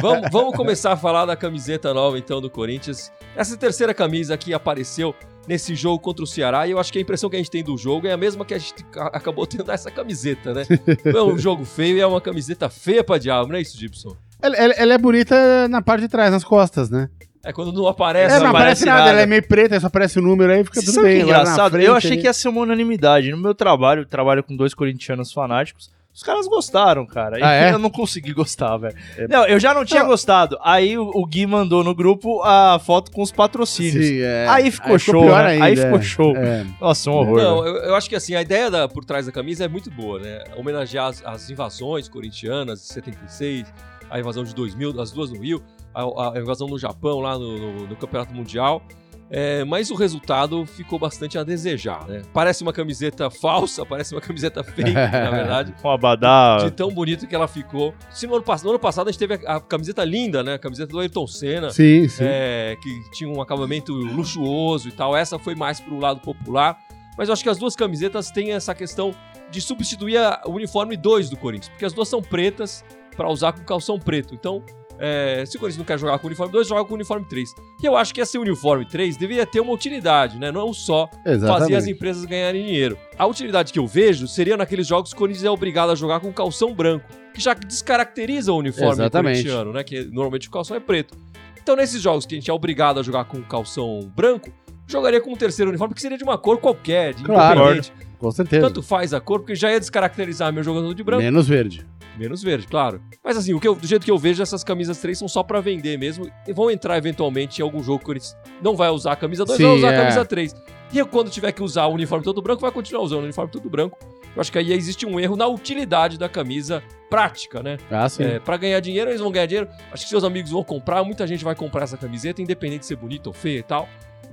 vamos, 0.01 0.29
vamos 0.31 0.55
começar 0.55 0.93
a 0.93 0.97
falar 0.97 1.25
da 1.25 1.35
camiseta 1.35 1.93
nova, 1.93 2.17
então, 2.17 2.39
do 2.41 2.49
Corinthians. 2.49 3.11
Essa 3.35 3.55
terceira 3.57 3.93
camisa 3.93 4.37
que 4.37 4.53
apareceu 4.53 5.13
nesse 5.47 5.75
jogo 5.75 5.99
contra 5.99 6.23
o 6.23 6.27
Ceará, 6.27 6.67
e 6.67 6.71
eu 6.71 6.79
acho 6.79 6.91
que 6.91 6.99
a 6.99 7.01
impressão 7.01 7.29
que 7.29 7.35
a 7.35 7.39
gente 7.39 7.49
tem 7.51 7.63
do 7.63 7.77
jogo 7.77 8.05
é 8.05 8.11
a 8.11 8.17
mesma 8.17 8.43
que 8.43 8.53
a 8.53 8.57
gente 8.57 8.73
acabou 9.13 9.47
tendo 9.47 9.63
dessa 9.63 9.89
camiseta, 9.89 10.53
né? 10.53 10.63
É 11.05 11.21
um 11.21 11.37
jogo 11.37 11.63
feio 11.63 11.97
e 11.97 12.01
é 12.01 12.05
uma 12.07 12.19
camiseta 12.19 12.69
feia 12.69 13.03
pra 13.03 13.17
diabo, 13.17 13.49
não 13.49 13.55
é 13.57 13.61
isso, 13.61 13.77
Gibson? 13.77 14.13
Ela, 14.41 14.55
ela- 14.55 14.73
ela 14.77 14.93
é 14.93 14.97
bonita 14.97 15.67
na 15.67 15.81
parte 15.81 16.01
de 16.01 16.07
trás, 16.09 16.31
nas 16.31 16.43
costas, 16.43 16.89
né? 16.89 17.09
É 17.49 17.53
quando 17.53 17.71
não 17.71 17.87
aparece. 17.87 18.35
É, 18.35 18.37
não 18.39 18.43
não 18.45 18.49
aparece 18.51 18.83
aparece 18.83 18.85
nada, 18.85 18.99
nada. 18.99 19.11
ela 19.11 19.21
é 19.21 19.25
meio 19.25 19.43
preta, 19.47 19.75
aí 19.75 19.81
só 19.81 19.87
aparece 19.87 20.19
o 20.19 20.21
número 20.21 20.51
aí, 20.51 20.63
fica 20.63 20.79
Você 20.81 20.85
tudo 20.87 20.95
sabe 20.95 21.07
bem. 21.07 21.15
que 21.17 21.21
é 21.21 21.23
engraçado? 21.25 21.71
frente, 21.71 21.85
eu 21.85 21.95
achei 21.95 22.11
ali- 22.11 22.21
que 22.21 22.27
ia 22.27 22.33
ser 22.33 22.49
uma 22.49 22.61
unanimidade. 22.61 23.31
No 23.31 23.37
meu 23.37 23.55
trabalho, 23.55 24.01
eu 24.01 24.05
trabalho 24.05 24.43
com 24.43 24.55
dois 24.55 24.73
corintianos 24.73 25.31
fanáticos. 25.31 25.89
Os 26.13 26.23
caras 26.23 26.47
gostaram, 26.47 27.05
cara. 27.05 27.37
E 27.39 27.43
Ah, 27.43 27.51
é? 27.53 27.71
Eu 27.73 27.77
não 27.77 27.91
consegui 27.91 28.33
gostar, 28.33 28.75
velho. 28.77 28.95
Não, 29.29 29.45
eu 29.45 29.59
já 29.59 29.71
não 29.71 29.85
tinha 29.85 30.03
gostado. 30.03 30.57
Aí 30.63 30.97
o, 30.97 31.11
o 31.13 31.23
Gui 31.27 31.45
mandou 31.45 31.83
no 31.83 31.93
grupo 31.93 32.41
a 32.43 32.79
foto 32.79 33.11
com 33.11 33.21
os 33.21 33.31
patrocínios. 33.31 34.03
Sim, 34.03 34.21
é. 34.21 34.47
Aí 34.49 34.71
ficou 34.71 34.97
show, 34.97 35.21
pior 35.21 35.43
né? 35.43 35.49
ainda, 35.51 35.65
Aí 35.65 35.73
é. 35.73 35.75
ficou 35.75 36.01
show. 36.01 36.35
É. 36.35 36.65
Nossa, 36.81 37.11
um 37.11 37.13
horror. 37.13 37.37
Não, 37.37 37.63
né? 37.63 37.69
eu, 37.69 37.75
eu 37.89 37.95
acho 37.95 38.09
que 38.09 38.15
assim, 38.15 38.33
a 38.33 38.41
ideia 38.41 38.71
da- 38.71 38.87
por 38.87 39.05
trás 39.05 39.27
da 39.27 39.31
camisa 39.31 39.65
é 39.65 39.67
muito 39.67 39.91
boa, 39.91 40.17
né? 40.19 40.43
Homenagear 40.57 41.05
as, 41.05 41.23
as 41.23 41.49
invasões 41.51 42.09
corintianas 42.09 42.81
de 42.81 42.87
76, 42.87 43.71
a 44.09 44.19
invasão 44.19 44.43
de 44.43 44.55
2000, 44.55 44.99
as 44.99 45.11
duas 45.11 45.29
no 45.29 45.39
Rio, 45.39 45.61
a, 46.01 46.33
a 46.35 46.39
invasão 46.39 46.67
no 46.67 46.77
Japão 46.77 47.19
lá 47.19 47.37
no, 47.37 47.57
no- 47.57 47.87
no 47.87 47.95
Campeonato 47.95 48.33
Mundial. 48.33 48.81
É, 49.29 49.65
mas 49.65 49.91
o 49.91 49.95
resultado 49.95 50.65
ficou 50.65 50.97
bastante 50.97 51.37
a 51.37 51.43
desejar, 51.43 52.07
né? 52.07 52.21
Parece 52.33 52.63
uma 52.63 52.71
camiseta 52.71 53.29
falsa, 53.29 53.85
parece 53.85 54.15
uma 54.15 54.21
camiseta 54.21 54.63
fake, 54.63 54.89
na 54.95 55.29
verdade. 55.29 55.75
Com 55.81 55.91
abadá. 55.91 56.59
De 56.63 56.71
tão 56.71 56.89
bonito 56.89 57.27
que 57.27 57.35
ela 57.35 57.45
ficou. 57.45 57.93
Se 58.09 58.25
no 58.25 58.35
ano, 58.35 58.45
no 58.63 58.69
ano 58.69 58.79
passado 58.79 59.09
a 59.09 59.11
gente 59.11 59.19
teve 59.19 59.45
a, 59.45 59.57
a 59.57 59.59
camiseta 59.59 60.01
linda, 60.05 60.41
né? 60.43 60.53
A 60.53 60.57
camiseta 60.59 60.93
do 60.93 60.99
Ayrton 61.01 61.27
Senna 61.27 61.71
Sim, 61.71 62.07
sim. 62.07 62.23
é, 62.25 62.77
que 62.81 63.11
tinha 63.11 63.29
um 63.29 63.41
acabamento 63.41 63.91
luxuoso 63.93 64.87
e 64.87 64.91
tal. 64.93 65.13
Essa 65.15 65.37
foi 65.37 65.55
mais 65.55 65.79
pro 65.81 65.99
lado 65.99 66.21
popular. 66.21 66.77
Mas 67.17 67.27
eu 67.27 67.33
acho 67.33 67.43
que 67.43 67.49
as 67.49 67.57
duas 67.57 67.75
camisetas 67.75 68.31
têm 68.31 68.53
essa 68.53 68.73
questão 68.73 69.13
de 69.51 69.59
substituir 69.59 70.17
a- 70.19 70.41
o 70.45 70.51
uniforme 70.51 70.95
2 70.95 71.29
do 71.29 71.35
Corinthians, 71.35 71.67
porque 71.69 71.83
as 71.83 71.91
duas 71.91 72.07
são 72.07 72.21
pretas 72.21 72.85
para 73.15 73.27
usar 73.29 73.51
com 73.51 73.63
calção 73.65 73.99
preto. 73.99 74.33
Então, 74.33 74.63
é, 74.99 75.43
se 75.45 75.57
o 75.57 75.59
Corinthians 75.59 75.77
não 75.79 75.85
quer 75.85 75.97
jogar 75.99 76.17
com 76.19 76.25
o 76.25 76.27
uniforme 76.27 76.51
2, 76.51 76.67
joga 76.67 76.83
com 76.85 76.91
o 76.91 76.95
uniforme 76.95 77.25
3. 77.25 77.53
E 77.81 77.85
eu 77.85 77.95
acho 77.95 78.13
que 78.13 78.21
esse 78.21 78.37
uniforme 78.37 78.85
3 78.85 79.17
deveria 79.17 79.45
ter 79.45 79.59
uma 79.59 79.71
utilidade, 79.73 80.37
né? 80.39 80.51
Não 80.51 80.73
só 80.73 81.07
fazer 81.07 81.29
as 81.29 81.43
Exatamente. 81.43 81.91
empresas 81.91 82.25
ganharem 82.25 82.65
dinheiro. 82.65 82.97
A 83.17 83.25
utilidade 83.25 83.71
que 83.73 83.79
eu 83.79 83.87
vejo 83.87 84.27
seria 84.27 84.57
naqueles 84.57 84.87
jogos 84.87 85.11
que 85.11 85.15
o 85.15 85.19
Corinthians 85.19 85.45
é 85.45 85.49
obrigado 85.49 85.91
a 85.91 85.95
jogar 85.95 86.19
com 86.19 86.31
calção 86.33 86.73
branco, 86.73 87.05
que 87.33 87.41
já 87.41 87.53
descaracteriza 87.53 88.51
o 88.51 88.57
uniforme 88.57 88.93
Exatamente. 88.93 89.37
corintiano, 89.43 89.73
né? 89.73 89.83
Que 89.83 90.03
normalmente 90.05 90.47
o 90.47 90.51
calção 90.51 90.75
é 90.75 90.79
preto. 90.79 91.15
Então, 91.61 91.75
nesses 91.75 92.01
jogos 92.01 92.25
que 92.25 92.35
a 92.35 92.37
gente 92.37 92.49
é 92.49 92.53
obrigado 92.53 92.99
a 92.99 93.03
jogar 93.03 93.25
com 93.25 93.41
calção 93.43 93.99
branco, 94.15 94.49
jogaria 94.87 95.19
com 95.19 95.31
um 95.33 95.35
terceiro 95.35 95.69
uniforme 95.69 95.93
que 95.93 96.01
seria 96.01 96.17
de 96.17 96.23
uma 96.23 96.37
cor 96.37 96.57
qualquer, 96.59 97.13
de 97.13 97.23
Claro. 97.23 97.59
independente. 97.59 97.93
Com 98.17 98.31
certeza. 98.31 98.65
Tanto 98.67 98.81
faz 98.81 99.13
a 99.13 99.19
cor, 99.19 99.39
porque 99.41 99.53
já 99.53 99.69
ia 99.71 99.79
descaracterizar 99.79 100.51
meu 100.51 100.63
jogador 100.63 100.93
de 100.95 101.03
branco. 101.03 101.21
Menos 101.21 101.47
verde. 101.47 101.85
Menos 102.17 102.41
verde, 102.43 102.67
claro. 102.67 103.01
Mas 103.23 103.37
assim, 103.37 103.51
eu- 103.51 103.75
do 103.75 103.87
jeito 103.87 104.03
que 104.03 104.11
eu 104.11 104.17
vejo, 104.17 104.41
essas 104.41 104.63
camisas 104.63 104.97
3 104.99 105.17
são 105.17 105.27
só 105.27 105.43
pra 105.43 105.61
vender 105.61 105.97
mesmo. 105.97 106.29
E 106.47 106.53
vão 106.53 106.71
entrar 106.71 106.97
eventualmente 106.97 107.61
em 107.61 107.63
algum 107.63 107.83
jogo 107.83 107.99
que 107.99 108.05
Corinthians 108.05 108.35
não 108.61 108.75
vai 108.75 108.89
usar 108.89 109.13
a 109.13 109.15
camisa 109.15 109.45
2, 109.45 109.57
Sim, 109.57 109.63
vai 109.63 109.75
usar 109.75 109.91
é. 109.91 109.95
a 109.95 110.01
camisa 110.01 110.25
3. 110.25 110.55
E 110.93 111.03
quando 111.05 111.29
tiver 111.29 111.51
que 111.51 111.61
usar 111.61 111.85
o 111.87 111.93
uniforme 111.93 112.23
todo 112.23 112.41
branco, 112.41 112.61
vai 112.61 112.71
continuar 112.71 113.03
usando 113.03 113.19
o 113.21 113.23
uniforme 113.23 113.51
todo 113.51 113.69
branco. 113.69 113.97
Eu 114.35 114.41
acho 114.41 114.51
que 114.51 114.57
aí 114.57 114.71
existe 114.71 115.05
um 115.05 115.19
erro 115.19 115.35
na 115.35 115.47
utilidade 115.47 116.17
da 116.17 116.29
camisa 116.29 116.81
prática, 117.09 117.61
né? 117.63 117.77
Ah, 117.89 118.07
sim. 118.07 118.23
É, 118.23 118.39
para 118.39 118.55
ganhar 118.57 118.79
dinheiro, 118.79 119.09
eles 119.09 119.19
vão 119.21 119.31
ganhar 119.31 119.45
dinheiro. 119.47 119.69
Acho 119.91 120.03
que 120.03 120.09
seus 120.09 120.23
amigos 120.23 120.51
vão 120.51 120.63
comprar, 120.63 121.03
muita 121.03 121.25
gente 121.27 121.43
vai 121.43 121.55
comprar 121.55 121.83
essa 121.83 121.97
camiseta, 121.97 122.41
independente 122.41 122.81
de 122.81 122.85
ser 122.85 122.95
bonita 122.95 123.29
ou 123.29 123.33
feia 123.33 123.59
e 123.59 123.63
tal. 123.63 123.87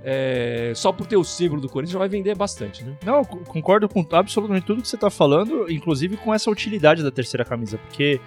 É, 0.07 0.73
só 0.75 0.93
por 0.93 1.07
ter 1.07 1.17
o 1.17 1.25
símbolo 1.25 1.61
do 1.63 1.69
Corinthians 1.69 1.93
já 1.95 1.99
vai 1.99 2.09
vender 2.09 2.35
bastante, 2.37 2.85
né? 2.85 2.93
Não, 3.05 3.25
concordo 3.25 3.89
com 3.89 4.07
absolutamente 4.13 4.67
tudo 4.67 4.83
que 4.83 4.89
você 4.89 4.99
tá 4.99 5.09
falando, 5.09 5.71
inclusive 5.71 6.17
com 6.19 6.35
essa 6.35 6.51
utilidade 6.51 7.03
da 7.03 7.11
terceira 7.11 7.43
camisa, 7.45 7.79
porque 7.79 8.21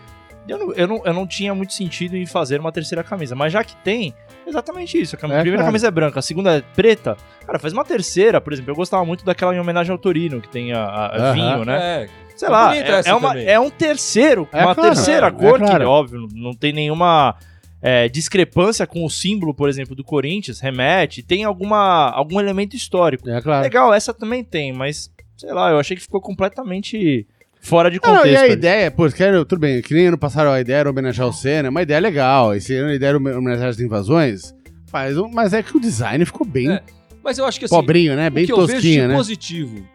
eu 0.48 0.58
não, 0.58 0.74
eu 0.74 0.88
não, 0.88 1.02
eu 1.06 1.14
não 1.14 1.28
tinha 1.28 1.54
muito 1.54 1.74
sentido 1.74 2.16
em 2.18 2.26
fazer 2.26 2.60
uma 2.60 2.72
terceira 2.72 3.04
camisa, 3.04 3.36
mas 3.36 3.54
já 3.54 3.64
que 3.64 3.76
tem, 3.84 4.14
é 4.46 4.50
exatamente 4.50 5.00
isso. 5.00 5.16
A, 5.16 5.20
cam- 5.20 5.28
É, 5.28 5.36
primeira 5.42 5.58
claro. 5.58 5.68
camisa 5.68 5.88
é 5.88 5.92
branca, 5.92 6.18
a 6.20 6.22
segunda 6.22 6.56
é 6.58 6.62
preta. 6.62 7.16
Cara, 7.46 7.60
faz 7.60 7.74
uma 7.74 7.86
terceira, 7.86 8.42
por 8.42 8.54
exemplo. 8.54 8.72
Eu 8.72 8.76
gostava 8.76 9.06
muito 9.06 9.24
daquela 9.24 9.54
em 9.56 9.60
homenagem 9.60 9.92
ao 9.92 9.98
Torino, 10.00 10.42
que 10.42 10.48
tem 10.50 10.74
a, 10.74 10.84
a- 10.84 11.32
vinho, 11.34 11.64
né? 11.66 12.04
É, 12.06 12.10
Sei 12.36 12.48
É 12.48 12.52
lá, 12.52 12.76
é, 12.76 13.02
é 13.06 13.14
uma, 13.16 13.30
também. 13.30 13.48
é 13.48 13.60
um 13.60 13.70
terceiro, 13.70 14.48
É 14.54 14.64
uma 14.64 14.74
claro, 14.76 14.90
terceira 14.94 15.28
é, 15.28 15.32
cor, 15.32 15.56
é 15.56 15.66
claro. 15.66 15.80
que, 15.80 15.86
óbvio, 15.86 16.28
não 16.34 16.54
tem 16.54 16.72
nenhuma 16.72 17.36
é, 17.82 18.10
discrepância 18.10 18.86
com 18.88 19.06
o 19.06 19.10
símbolo, 19.10 19.54
por 19.54 19.70
exemplo, 19.70 19.96
do 19.96 20.04
Corinthians, 20.04 20.60
remete, 20.60 21.22
tem 21.22 21.44
alguma, 21.44 22.10
algum 22.12 22.40
elemento 22.40 22.76
histórico. 22.76 23.30
É 23.30 23.42
claro. 23.42 23.64
Legal, 23.64 23.94
essa 23.94 24.14
também 24.14 24.44
tem, 24.44 24.74
mas 24.74 25.12
sei 25.38 25.54
lá, 25.54 25.70
eu 25.70 25.80
achei 25.80 25.96
que 25.96 26.02
ficou 26.02 26.20
completamente 26.20 27.28
fora 27.62 27.92
de 27.92 28.00
Não, 28.04 28.16
contexto. 28.16 28.34
e 28.34 28.36
a 28.38 28.42
ali. 28.42 28.54
ideia, 28.54 28.90
pô, 28.92 29.08
quero, 29.10 29.46
tudo 29.46 29.60
bem, 29.60 29.82
que 29.82 29.94
nem 29.94 30.08
ano 30.08 30.18
passado 30.18 30.48
a 30.50 30.60
ideia 30.60 30.78
era 30.78 30.90
homenagear 30.90 31.28
o 31.28 31.34
Senna, 31.34 31.70
uma 31.70 31.82
ideia 31.82 32.00
legal. 32.00 32.56
Esse 32.56 32.74
ano 32.76 32.90
a 32.90 32.96
ideia 32.96 33.10
era 33.10 33.18
homenagear 33.18 33.70
as 33.70 33.80
invasões. 33.80 34.56
Mas, 34.92 35.16
mas 35.34 35.54
é 35.54 35.62
que 35.62 35.76
o 35.76 35.80
design 35.80 36.24
ficou 36.26 36.48
bem 36.48 36.72
É, 36.72 36.82
Mas 37.24 37.38
eu 37.38 37.46
acho 37.46 37.60
que 37.60 37.66
assim, 37.66 37.76
pobrinho, 37.76 38.16
né? 38.16 38.30
o 38.30 38.32
Bem 38.32 38.46
que 38.46 38.52
eu 38.54 38.58
vejo 38.66 38.74
tosquinho, 38.74 39.02
de 39.02 39.08
né? 39.10 39.16
positivo, 39.16 39.88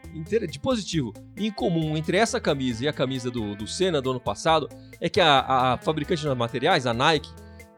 de 0.50 0.58
positivo 0.60 1.14
em 1.36 1.50
comum 1.50 1.96
entre 1.96 2.18
essa 2.18 2.38
camisa 2.38 2.84
e 2.84 2.88
a 2.88 2.92
camisa 2.92 3.30
do, 3.30 3.56
do 3.56 3.66
Senna 3.66 4.02
do 4.02 4.10
ano 4.10 4.20
passado 4.20 4.68
é 5.00 5.08
que 5.08 5.18
a, 5.20 5.40
a 5.72 5.78
fabricante 5.78 6.20
de 6.22 6.34
materiais, 6.34 6.86
a 6.86 6.92
Nike, 6.92 7.30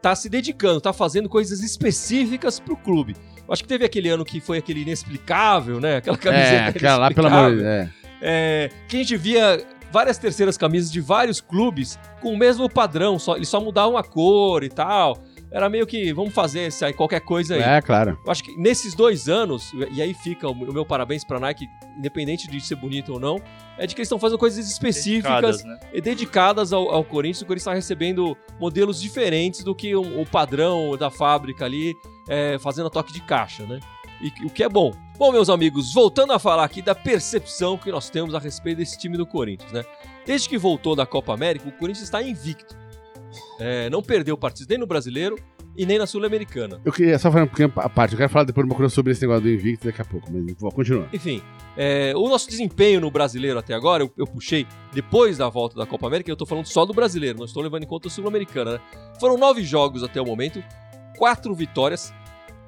tá 0.04 0.14
se 0.14 0.28
dedicando, 0.28 0.82
tá 0.82 0.92
fazendo 0.92 1.30
coisas 1.30 1.62
específicas 1.62 2.60
pro 2.60 2.76
clube. 2.76 3.16
Eu 3.38 3.54
acho 3.54 3.62
que 3.62 3.68
teve 3.68 3.86
aquele 3.86 4.10
ano 4.10 4.22
que 4.22 4.38
foi 4.38 4.58
aquele 4.58 4.82
inexplicável, 4.82 5.80
né? 5.80 5.96
Aquela 5.96 6.18
camiseta 6.18 6.54
É, 6.54 6.68
aquela 6.68 6.96
lá, 6.98 7.10
pelo 7.10 7.28
amor 7.28 7.52
de. 7.52 7.56
Deus. 7.56 7.66
É. 7.66 7.90
É, 8.20 8.70
que 8.86 8.96
a 8.96 8.98
gente 8.98 9.16
via 9.16 9.64
várias 9.90 10.18
terceiras 10.18 10.58
camisas 10.58 10.92
de 10.92 11.00
vários 11.00 11.40
clubes 11.40 11.98
com 12.20 12.34
o 12.34 12.36
mesmo 12.36 12.68
padrão, 12.68 13.18
só, 13.18 13.34
eles 13.34 13.48
só 13.48 13.62
mudavam 13.62 13.96
a 13.96 14.04
cor 14.04 14.62
e 14.62 14.68
tal. 14.68 15.22
Era 15.54 15.70
meio 15.70 15.86
que 15.86 16.12
vamos 16.12 16.34
fazer 16.34 16.66
isso 16.66 16.84
aí, 16.84 16.92
qualquer 16.92 17.20
coisa 17.20 17.54
aí. 17.54 17.62
É, 17.62 17.80
claro. 17.80 18.18
Eu 18.24 18.32
acho 18.32 18.42
que 18.42 18.56
nesses 18.56 18.92
dois 18.92 19.28
anos, 19.28 19.72
e 19.92 20.02
aí 20.02 20.12
fica 20.12 20.48
o 20.48 20.54
meu 20.54 20.84
parabéns 20.84 21.22
pra 21.22 21.38
Nike, 21.38 21.70
independente 21.96 22.48
de 22.48 22.60
ser 22.60 22.74
bonito 22.74 23.12
ou 23.12 23.20
não, 23.20 23.40
é 23.78 23.86
de 23.86 23.94
que 23.94 24.00
eles 24.00 24.06
estão 24.06 24.18
fazendo 24.18 24.36
coisas 24.36 24.68
específicas 24.68 25.58
Dedicadas, 25.58 25.64
né? 25.64 25.78
e 25.92 26.00
dedicadas 26.00 26.72
ao, 26.72 26.90
ao 26.90 27.04
Corinthians. 27.04 27.42
O 27.42 27.46
Corinthians 27.46 27.68
está 27.68 27.72
recebendo 27.74 28.36
modelos 28.58 29.00
diferentes 29.00 29.62
do 29.62 29.76
que 29.76 29.94
o, 29.94 30.22
o 30.22 30.26
padrão 30.26 30.96
da 30.96 31.08
fábrica 31.08 31.64
ali, 31.64 31.94
é, 32.28 32.58
fazendo 32.58 32.88
a 32.88 32.90
toque 32.90 33.12
de 33.12 33.20
caixa, 33.20 33.64
né? 33.64 33.78
E, 34.20 34.44
o 34.44 34.50
que 34.50 34.64
é 34.64 34.68
bom. 34.68 34.92
Bom, 35.16 35.30
meus 35.30 35.48
amigos, 35.48 35.94
voltando 35.94 36.32
a 36.32 36.38
falar 36.40 36.64
aqui 36.64 36.82
da 36.82 36.96
percepção 36.96 37.78
que 37.78 37.92
nós 37.92 38.10
temos 38.10 38.34
a 38.34 38.40
respeito 38.40 38.78
desse 38.78 38.98
time 38.98 39.16
do 39.16 39.24
Corinthians, 39.24 39.70
né? 39.70 39.84
Desde 40.26 40.48
que 40.48 40.58
voltou 40.58 40.96
da 40.96 41.06
Copa 41.06 41.32
América, 41.32 41.68
o 41.68 41.72
Corinthians 41.72 42.02
está 42.02 42.20
invicto. 42.20 42.82
É, 43.58 43.88
não 43.90 44.02
perdeu 44.02 44.36
partidas 44.36 44.68
nem 44.68 44.78
no 44.78 44.86
Brasileiro 44.86 45.36
e 45.76 45.84
nem 45.84 45.98
na 45.98 46.06
Sul-Americana. 46.06 46.80
Eu 46.84 46.92
queria 46.92 47.18
só 47.18 47.30
falar 47.30 47.44
um 47.44 47.48
pouquinho 47.48 47.72
a 47.76 47.88
parte. 47.88 48.12
Eu 48.12 48.18
quero 48.18 48.30
falar 48.30 48.44
depois 48.44 48.64
uma 48.66 48.74
coisa 48.74 48.94
sobre 48.94 49.12
esse 49.12 49.22
negócio 49.22 49.42
do 49.42 49.50
Invicto 49.50 49.86
daqui 49.86 50.00
a 50.00 50.04
pouco, 50.04 50.30
mas 50.32 50.54
vou 50.58 50.70
continuar. 50.70 51.08
Enfim, 51.12 51.42
é, 51.76 52.12
o 52.16 52.28
nosso 52.28 52.48
desempenho 52.48 53.00
no 53.00 53.10
brasileiro 53.10 53.58
até 53.58 53.74
agora, 53.74 54.02
eu, 54.02 54.12
eu 54.16 54.26
puxei 54.26 54.66
depois 54.92 55.38
da 55.38 55.48
volta 55.48 55.76
da 55.76 55.86
Copa 55.86 56.06
América, 56.06 56.30
eu 56.30 56.36
tô 56.36 56.46
falando 56.46 56.66
só 56.66 56.84
do 56.84 56.94
brasileiro, 56.94 57.38
não 57.38 57.44
estou 57.44 57.62
levando 57.62 57.82
em 57.82 57.86
conta 57.86 58.08
a 58.08 58.10
Sul-Americana, 58.10 58.72
né? 58.72 58.80
Foram 59.18 59.36
nove 59.36 59.62
jogos 59.62 60.02
até 60.02 60.20
o 60.20 60.24
momento, 60.24 60.62
quatro 61.16 61.54
vitórias, 61.54 62.12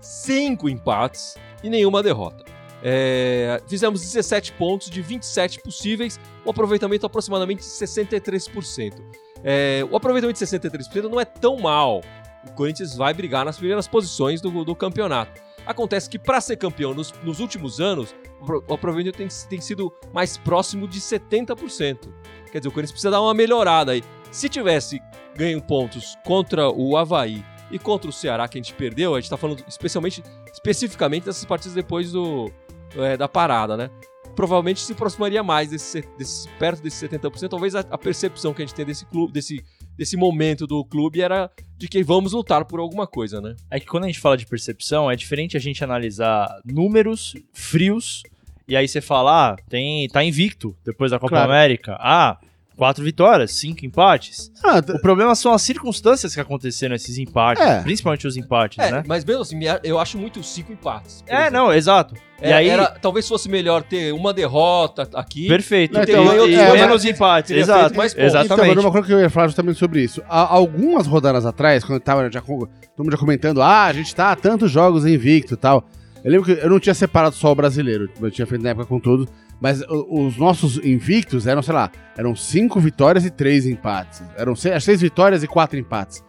cinco 0.01 0.69
empates 0.69 1.37
e 1.63 1.71
nenhuma 1.71 2.03
derrota. 2.03 2.45
É, 2.83 3.61
fizemos 3.67 4.01
17 4.01 4.53
pontos 4.53 4.91
de 4.91 5.01
27 5.01 5.61
possíveis, 5.61 6.21
um 6.45 6.51
aproveitamento 6.51 7.07
aproximadamente 7.07 7.61
de 7.61 7.67
63%. 7.67 9.26
É, 9.45 9.87
o 9.91 9.97
aproveitamento 9.97 10.39
de 10.39 10.47
63% 10.47 11.09
não 11.09 11.21
é 11.21 11.25
tão 11.25 11.57
mal. 11.59 12.01
O 12.49 12.53
Corinthians 12.53 12.97
vai 12.97 13.13
brigar 13.13 13.45
nas 13.45 13.57
primeiras 13.57 13.89
posições 13.89 14.41
do, 14.41 14.65
do 14.65 14.75
campeonato. 14.75 15.41
Acontece 15.67 16.09
que 16.09 16.19
para 16.19 16.41
ser 16.41 16.57
campeão 16.57 16.95
nos, 16.95 17.13
nos, 17.25 17.41
últimos 17.41 17.81
anos, 17.81 18.15
o 18.41 18.75
aproveitamento 18.75 19.19
tem, 19.19 19.29
tem, 19.49 19.61
sido 19.61 19.93
mais 20.13 20.39
próximo 20.39 20.87
de 20.87 21.01
70%. 21.01 22.09
Quer 22.53 22.59
dizer, 22.59 22.69
o 22.69 22.73
Corinthians 22.73 22.93
precisa 22.93 23.11
dar 23.11 23.21
uma 23.21 23.35
melhorada 23.35 23.93
aí. 23.93 24.05
Se 24.31 24.49
tivesse 24.49 25.01
ganho 25.35 25.61
pontos 25.61 26.17
contra 26.25 26.71
o 26.71 26.97
Havaí 26.97 27.45
e 27.71 27.79
contra 27.81 28.09
o 28.09 28.13
Ceará, 28.13 28.47
que 28.47 28.59
a 28.59 28.63
gente 28.63 28.75
perdeu, 28.75 29.15
a 29.15 29.19
gente 29.19 29.25
está 29.25 29.37
falando 29.37 29.65
especialmente, 29.67 30.23
especificamente 30.53 31.25
dessas 31.25 31.45
partidas 31.45 31.75
depois 31.75 32.13
do, 32.13 32.51
é, 32.97 33.17
da 33.17 33.29
parada, 33.29 33.77
né? 33.77 33.91
Provavelmente 34.37 34.81
se 34.81 34.93
aproximaria 34.93 35.43
mais 35.43 35.71
desse, 35.71 36.05
desse 36.17 36.49
perto 36.59 36.83
desses 36.83 37.09
70%. 37.09 37.49
Talvez 37.49 37.75
a, 37.75 37.81
a, 37.81 37.99
percepção 37.99 38.55
que 38.55 38.63
a 38.63 38.67
gente 38.67 38.75
tem 38.75 38.85
desse 38.85 39.07
clube, 39.07 39.33
desse, 39.33 39.65
desse 39.97 40.17
momento 40.17 40.67
do 40.67 40.85
clube 40.85 41.21
era 41.21 41.51
de 41.77 41.89
que 41.89 42.05
vamos 42.05 42.33
lutar 42.33 42.65
por 42.67 42.79
alguma 42.79 43.07
coisa, 43.07 43.41
né? 43.41 43.57
É 43.71 43.81
que 43.81 43.87
quando 43.87 44.05
a 44.05 44.07
gente 44.07 44.21
fala 44.21 44.37
de 44.37 44.47
percepção, 44.47 45.11
é 45.11 45.17
diferente 45.17 45.57
a 45.57 45.61
gente 45.61 45.83
analisar 45.83 46.61
números 46.65 47.35
frios 47.53 48.23
e 48.69 48.77
aí 48.77 48.87
você 48.87 49.01
fala, 49.01 49.53
ah, 49.53 49.57
tem, 49.69 50.09
tá 50.09 50.25
invicto 50.25 50.77
depois 50.85 51.13
da 51.13 51.19
Copa 51.19 51.31
Claro. 51.31 51.53
América. 51.53 51.97
Ah, 52.01 52.39
quatro 52.77 53.03
vitórias, 53.03 53.53
cinco 53.53 53.85
empates. 53.87 54.53
Ah, 54.63 54.83
O 54.95 55.01
problema 55.01 55.35
são 55.35 55.53
as 55.53 55.63
circunstâncias 55.63 56.35
que 56.35 56.41
aconteceram 56.41 56.93
nesses 56.93 57.17
empates, 57.19 57.65
É. 57.65 57.81
principalmente 57.83 58.27
os 58.27 58.37
empates, 58.37 58.79
É, 58.79 58.91
né? 58.93 59.05
mas 59.07 59.25
mesmo 59.25 59.43
assim, 59.43 59.59
eu 59.83 59.99
acho 59.99 60.19
muito 60.19 60.43
cinco 60.43 60.73
empates. 60.73 61.25
É, 61.27 61.35
exemplo. 61.43 61.53
não, 61.53 61.73
exato. 61.73 62.15
É, 62.41 62.51
e 62.51 62.53
aí, 62.53 62.69
era- 62.69 62.89
talvez 63.01 63.27
fosse 63.27 63.49
melhor 63.49 63.83
ter 63.83 64.13
uma 64.13 64.33
derrota 64.35 65.09
aqui. 65.15 65.49
perfeito. 65.49 65.95
Não, 65.95 66.01
e 66.01 66.05
então, 66.05 66.47
e 66.49 66.55
é, 66.55 66.73
menos 66.73 67.03
mas- 67.03 67.05
empates, 67.07 67.51
exato. 67.57 67.81
feito 67.81 67.97
mais 67.97 68.13
pontos. 68.13 68.29
Então, 68.31 68.41
Exatamente. 68.45 68.75
mas 68.77 68.85
uma 68.85 68.93
coisa 68.93 69.07
que 69.07 69.13
eu 69.15 69.21
ia 69.21 69.31
falar 69.31 69.47
justamente 69.47 69.79
sobre 69.79 70.03
isso. 70.03 70.23
Há 70.29 70.53
algumas 70.55 71.07
rodadas 71.07 71.47
atrás, 71.47 71.83
quando 71.83 71.99
tava 72.01 72.31
já 72.31 72.43
todo 72.43 72.69
mundo 72.99 73.11
já 73.13 73.17
comentando, 73.17 73.63
ah, 73.63 73.85
a 73.85 73.93
gente 73.95 74.15
tá 74.15 74.33
há 74.33 74.37
tantos 74.37 74.71
jogos 74.71 75.07
invicto 75.07 75.55
e 75.55 75.57
tal. 75.57 75.89
Eu 76.23 76.31
lembro 76.31 76.45
que 76.47 76.63
eu 76.63 76.69
não 76.69 76.79
tinha 76.81 76.95
separado 76.95 77.35
só 77.37 77.53
o 77.53 77.55
brasileiro, 77.55 78.11
eu 78.21 78.31
tinha 78.31 78.47
feito 78.47 78.63
na 78.63 78.71
época 78.71 78.87
com 78.87 78.99
todos, 79.01 79.29
mas 79.61 79.83
os 79.89 80.37
nossos 80.37 80.79
invictos 80.85 81.47
eram, 81.47 81.63
sei 81.63 81.75
lá, 81.75 81.91
eram 82.17 82.35
cinco 82.37 82.79
vitórias 82.81 83.25
e 83.25 83.31
três 83.31 83.67
empates. 83.67 84.23
Eram 84.37 84.55
seis, 84.55 84.83
seis 84.85 85.01
vitórias 85.01 85.43
e 85.43 85.47
quatro 85.47 85.79
empates. 85.79 86.23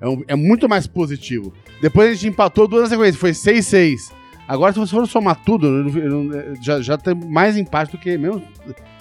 É, 0.00 0.08
um- 0.08 0.22
é 0.28 0.34
muito 0.36 0.68
mais 0.68 0.86
positivo. 0.86 1.52
Depois 1.80 2.10
a 2.10 2.14
gente 2.14 2.28
empatou 2.28 2.68
duas 2.68 2.82
na 2.84 2.88
sequência, 2.90 3.18
foi 3.18 3.32
6-6. 3.32 4.12
Agora, 4.46 4.74
se 4.74 4.78
você 4.78 4.90
for 4.94 5.08
somar 5.08 5.42
tudo, 5.42 5.66
eu 5.66 5.88
eu 5.98 6.10
não- 6.10 6.54
já, 6.62 6.78
já 6.82 6.98
tem 6.98 7.14
mais 7.14 7.56
empate 7.56 7.92
do 7.92 7.96
que 7.98 8.18
mesmo 8.18 8.42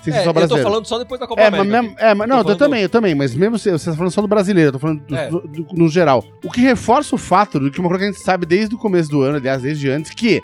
sem 0.01 0.13
ser 0.13 0.19
É, 0.19 0.21
eu 0.21 0.25
tô 0.27 0.33
brasileiro. 0.33 0.69
falando 0.69 0.85
só 0.85 0.97
depois 0.97 1.19
da 1.19 1.27
Copa 1.27 1.41
É, 1.41 1.49
mas, 1.51 1.59
América. 1.59 1.81
mesmo, 1.81 1.95
é, 1.99 2.13
mas 2.13 2.29
não, 2.29 2.35
Tô 2.37 2.41
eu 2.41 2.43
falando 2.45 2.59
também, 2.59 2.81
eu 2.83 2.89
também, 2.89 3.13
mas 3.15 3.35
mesmo 3.35 3.59
se 3.59 3.69
você 3.69 3.89
tá 3.91 3.95
falando 3.97 4.11
só 4.11 4.21
do 4.21 4.27
brasileiro, 4.29 4.69
eu 4.69 4.71
tô 4.73 4.79
falando 4.79 5.01
do- 5.05 5.15
É. 5.15 5.29
do- 5.29 5.41
do- 5.41 5.67
no 5.73 5.89
geral. 5.89 6.23
O 6.45 6.49
que 6.49 6.61
reforça 6.61 7.13
o 7.15 7.17
fato 7.17 7.59
de 7.59 7.69
que 7.71 7.79
uma 7.81 7.89
coisa 7.89 8.05
que 8.05 8.09
a 8.09 8.13
gente 8.13 8.23
sabe 8.23 8.45
desde 8.45 8.73
o 8.73 8.77
começo 8.77 9.09
do 9.09 9.21
ano, 9.21 9.35
aliás, 9.37 9.61
desde 9.61 9.89
antes, 9.89 10.11
que 10.11 10.41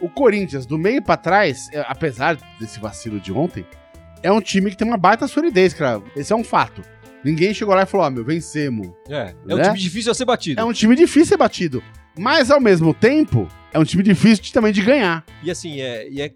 o 0.00 0.08
Corinthians, 0.08 0.66
do 0.66 0.78
meio 0.78 1.02
pra 1.02 1.16
trás, 1.16 1.68
é, 1.72 1.84
apesar 1.88 2.36
desse 2.58 2.78
vacilo 2.80 3.18
de 3.20 3.32
ontem, 3.32 3.64
é 4.22 4.30
um 4.30 4.40
time 4.40 4.70
que 4.70 4.76
tem 4.76 4.86
uma 4.86 4.96
baita 4.98 5.26
solidez, 5.28 5.72
cara. 5.74 6.02
Esse 6.16 6.32
é 6.32 6.36
um 6.36 6.44
fato. 6.44 6.82
Ninguém 7.24 7.52
chegou 7.52 7.74
lá 7.74 7.82
e 7.82 7.86
falou, 7.86 8.06
ó, 8.06 8.10
meu, 8.10 8.24
vencemos. 8.24 8.88
É, 9.08 9.34
é 9.48 9.54
um 9.54 9.58
Né? 9.58 9.64
time 9.64 9.78
difícil 9.78 10.10
a 10.10 10.14
ser 10.14 10.24
batido. 10.24 10.60
É 10.60 10.64
um 10.64 10.72
time 10.72 10.94
difícil 10.96 11.22
de 11.22 11.28
ser 11.28 11.36
batido. 11.36 11.82
Mas, 12.18 12.50
ao 12.50 12.60
mesmo 12.60 12.92
tempo, 12.94 13.46
é 13.72 13.78
um 13.78 13.84
time 13.84 14.02
difícil 14.02 14.42
de- 14.44 14.52
também 14.52 14.72
de 14.72 14.82
ganhar. 14.82 15.24
E 15.42 15.50
assim, 15.50 15.80
é, 15.80 16.08
e 16.08 16.20
é 16.20 16.30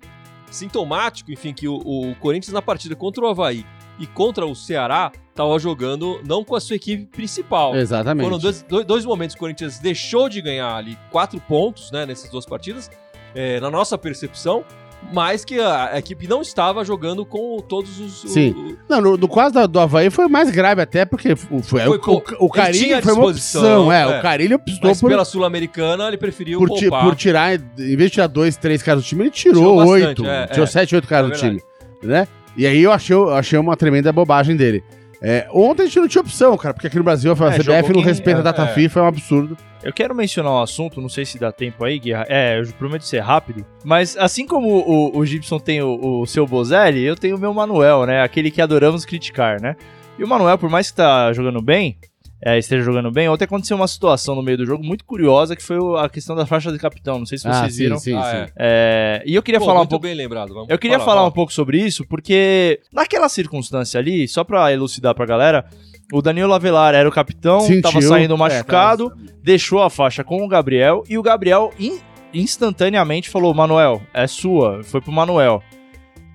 sintomático, 0.51 1.33
enfim, 1.33 1.53
que 1.53 1.67
o, 1.69 1.75
o 1.77 2.15
Corinthians 2.17 2.53
na 2.53 2.63
partida 2.63 2.95
contra 2.95 3.23
o 3.25 3.29
Havaí 3.29 3.65
e 3.99 4.07
contra 4.07 4.45
o 4.47 4.55
Ceará 4.55 5.11
tava 5.35 5.59
jogando 5.59 6.21
não 6.27 6.45
com 6.45 6.55
a 6.55 6.61
sua 6.61 6.77
equipe 6.77 7.07
principal. 7.07 7.75
Exatamente. 7.75 8.25
Foram 8.25 8.39
dois, 8.39 8.63
dois, 8.63 8.85
dois 8.87 9.05
momentos 9.05 9.35
que 9.35 9.39
o 9.39 9.41
Corinthians 9.41 9.79
deixou 9.79 10.29
de 10.29 10.41
ganhar 10.41 10.75
ali 10.77 10.97
quatro 11.11 11.41
pontos, 11.41 11.91
né, 11.91 12.07
nessas 12.07 12.31
duas 12.31 12.47
partidas, 12.47 12.91
é, 13.35 13.61
na 13.61 13.71
nossa 13.71 13.97
percepção, 13.99 14.65
mas 15.13 15.45
que 15.45 15.61
a, 15.61 15.99
equipe 15.99 16.27
não 16.27 16.41
estava 16.41 16.83
jogando 16.83 17.27
com 17.27 17.59
todos 17.69 18.01
os... 18.01 18.33
Sim. 18.33 18.51
o- 18.53 18.77
Não, 18.89 19.01
no, 19.03 19.17
no 19.19 19.29
caso 19.29 19.53
da- 19.55 19.67
do 19.67 19.79
Havaí 19.79 20.09
foi 20.09 20.29
mais 20.29 20.51
grave 20.51 20.81
até, 20.81 21.05
porque 21.05 21.37
foi, 21.37 21.61
foi, 21.63 21.87
o, 21.87 22.01
o, 22.41 22.47
o 22.47 22.49
Carilho 22.49 23.03
foi 23.03 23.13
uma 23.13 23.27
opção. 23.27 23.93
É, 23.93 24.01
é. 24.03 24.19
o 24.19 24.23
Carilho 24.23 24.57
optou 24.57 24.79
mas 24.91 25.01
por, 25.01 25.11
pela 25.11 25.25
Sul-Americana 25.27 26.09
ele 26.09 26.17
preferiu 26.17 26.59
por, 26.59 26.71
ti- 26.71 26.89
por 26.89 27.15
tirar, 27.15 27.55
em 27.55 27.97
vez 27.97 28.05
de 28.05 28.11
tirar 28.11 28.29
dois, 28.29 28.57
três 28.57 28.83
caras 28.83 29.03
do 29.03 29.07
time, 29.07 29.25
ele 29.25 29.31
tirou, 29.31 29.55
Tirou 29.77 29.87
oito. 29.89 30.25
é, 30.27 30.47
tirou 30.47 30.65
é. 30.65 30.67
sete, 30.69 30.95
oito 30.95 31.07
caras 31.07 31.31
É 31.31 31.35
do 31.35 31.39
time. 31.39 31.63
Né? 32.03 32.27
E 32.57 32.67
aí 32.67 32.83
eu 32.83 32.91
achei, 32.93 33.15
eu 33.15 33.35
achei 33.35 33.59
uma 33.59 33.77
tremenda 33.77 34.11
bobagem 34.13 34.57
dele. 34.57 34.83
É, 35.27 35.49
ontem 35.51 35.83
a 35.83 35.87
gente 35.87 35.99
não 36.01 36.07
tinha 36.09 36.21
opção, 36.21 36.55
cara, 36.57 36.75
porque 36.75 36.87
aqui 36.87 36.99
no 36.99 37.03
Brasil 37.03 37.31
a 37.33 37.35
É, 37.35 37.37
CBF 37.53 37.63
jogou 37.65 37.83
não 37.89 37.95
quem- 37.95 38.05
respeita 38.05 38.41
a 38.41 38.43
é, 38.43 38.45
data 38.45 38.63
é. 38.65 38.67
FIFA, 38.75 39.01
é 39.01 39.03
um 39.03 39.07
absurdo. 39.07 39.57
Eu 39.83 39.93
quero 39.93 40.15
mencionar 40.15 40.53
um 40.53 40.61
assunto, 40.61 41.01
não 41.01 41.09
sei 41.09 41.25
se 41.25 41.39
dá 41.39 41.51
tempo 41.51 41.83
aí, 41.85 41.99
Guerra. 41.99 42.27
É, 42.29 42.61
eu 42.61 42.67
prometo 42.75 43.05
ser 43.05 43.21
rápido. 43.21 43.65
Mas 43.83 44.17
assim 44.19 44.47
como 44.47 44.69
o, 44.69 45.17
o 45.19 45.25
Gibson 45.27 45.59
tem 45.59 45.81
o, 45.83 46.21
o 46.21 46.27
seu 46.27 46.47
Bozelli, 46.47 47.03
eu 47.03 47.17
tenho 47.17 47.37
o 47.37 47.41
meu 47.41 47.55
Manuel, 47.55 48.05
né? 48.07 48.23
Aquele 48.23 48.51
que 48.51 48.61
adoramos 48.61 49.05
criticar, 49.07 49.61
né? 49.61 49.77
E 50.19 50.25
o 50.25 50.29
Manuel, 50.29 50.59
por 50.59 50.69
mais 50.71 50.91
que 50.91 50.97
tá 50.99 51.33
jogando 51.33 51.61
bem, 51.63 51.97
é, 52.45 52.59
esteja 52.59 52.83
jogando 52.85 53.11
bem, 53.11 53.29
ontem 53.29 53.45
aconteceu 53.45 53.77
uma 53.77 53.89
situação 53.89 54.35
no 54.35 54.43
meio 54.43 54.59
do 54.59 54.67
jogo 54.67 54.85
muito 54.85 55.05
curiosa, 55.05 55.57
que 55.57 55.63
foi 55.63 55.79
a 55.99 56.09
questão 56.09 56.37
da 56.37 56.45
faixa 56.45 56.71
de 56.71 56.79
capitão. 56.79 57.19
Não 57.19 57.25
sei 57.27 57.39
se 57.39 57.49
vocês 57.49 57.77
viram. 57.77 57.97
Ah, 57.97 57.99
sim, 57.99 58.11
sim, 58.13 58.17
Ah, 58.17 58.23
sim. 58.31 58.37
é. 58.37 58.53
É, 58.57 59.23
e 59.27 59.35
eu 59.35 59.43
queria 59.43 59.59
Pô, 59.61 59.67
falar 59.67 59.81
um 59.81 59.87
pouco. 59.87 60.03
bem 60.03 60.15
lembrado. 60.15 60.53
Vamos 60.53 60.69
Eu 60.69 60.79
queria 60.79 60.99
Fala, 60.99 61.05
falar 61.07 61.21
fala. 61.21 61.29
um 61.29 61.33
pouco 61.33 61.53
sobre 61.53 61.79
isso, 61.79 62.05
porque 62.07 62.81
naquela 62.93 63.29
circunstância 63.29 63.99
ali, 63.99 64.29
só 64.29 64.45
pra 64.45 64.71
elucidar 64.73 65.15
pra 65.15 65.25
galera, 65.25 65.65
o 66.13 66.21
Danilo 66.21 66.53
Avelar 66.53 66.95
era 66.95 67.09
o 67.09 67.13
capitão, 67.13 67.61
Sentiu, 67.61 67.83
tava 67.83 68.03
saindo 68.03 68.35
é, 68.35 68.37
machucado, 68.37 69.09
tava- 69.09 69.21
deixou 69.43 69.83
a 69.83 69.89
faixa 69.89 70.23
com 70.23 70.45
o 70.45 70.49
Gabriel 70.49 71.03
e 71.09 71.17
o 71.17 71.23
Gabriel 71.23 71.73
in- 71.81 71.99
instantaneamente 72.33 73.31
falou: 73.31 73.55
Manuel, 73.55 74.03
é 74.13 74.27
sua. 74.27 74.83
Foi 74.85 75.01
pro 75.01 75.11
Manuel. 75.13 75.63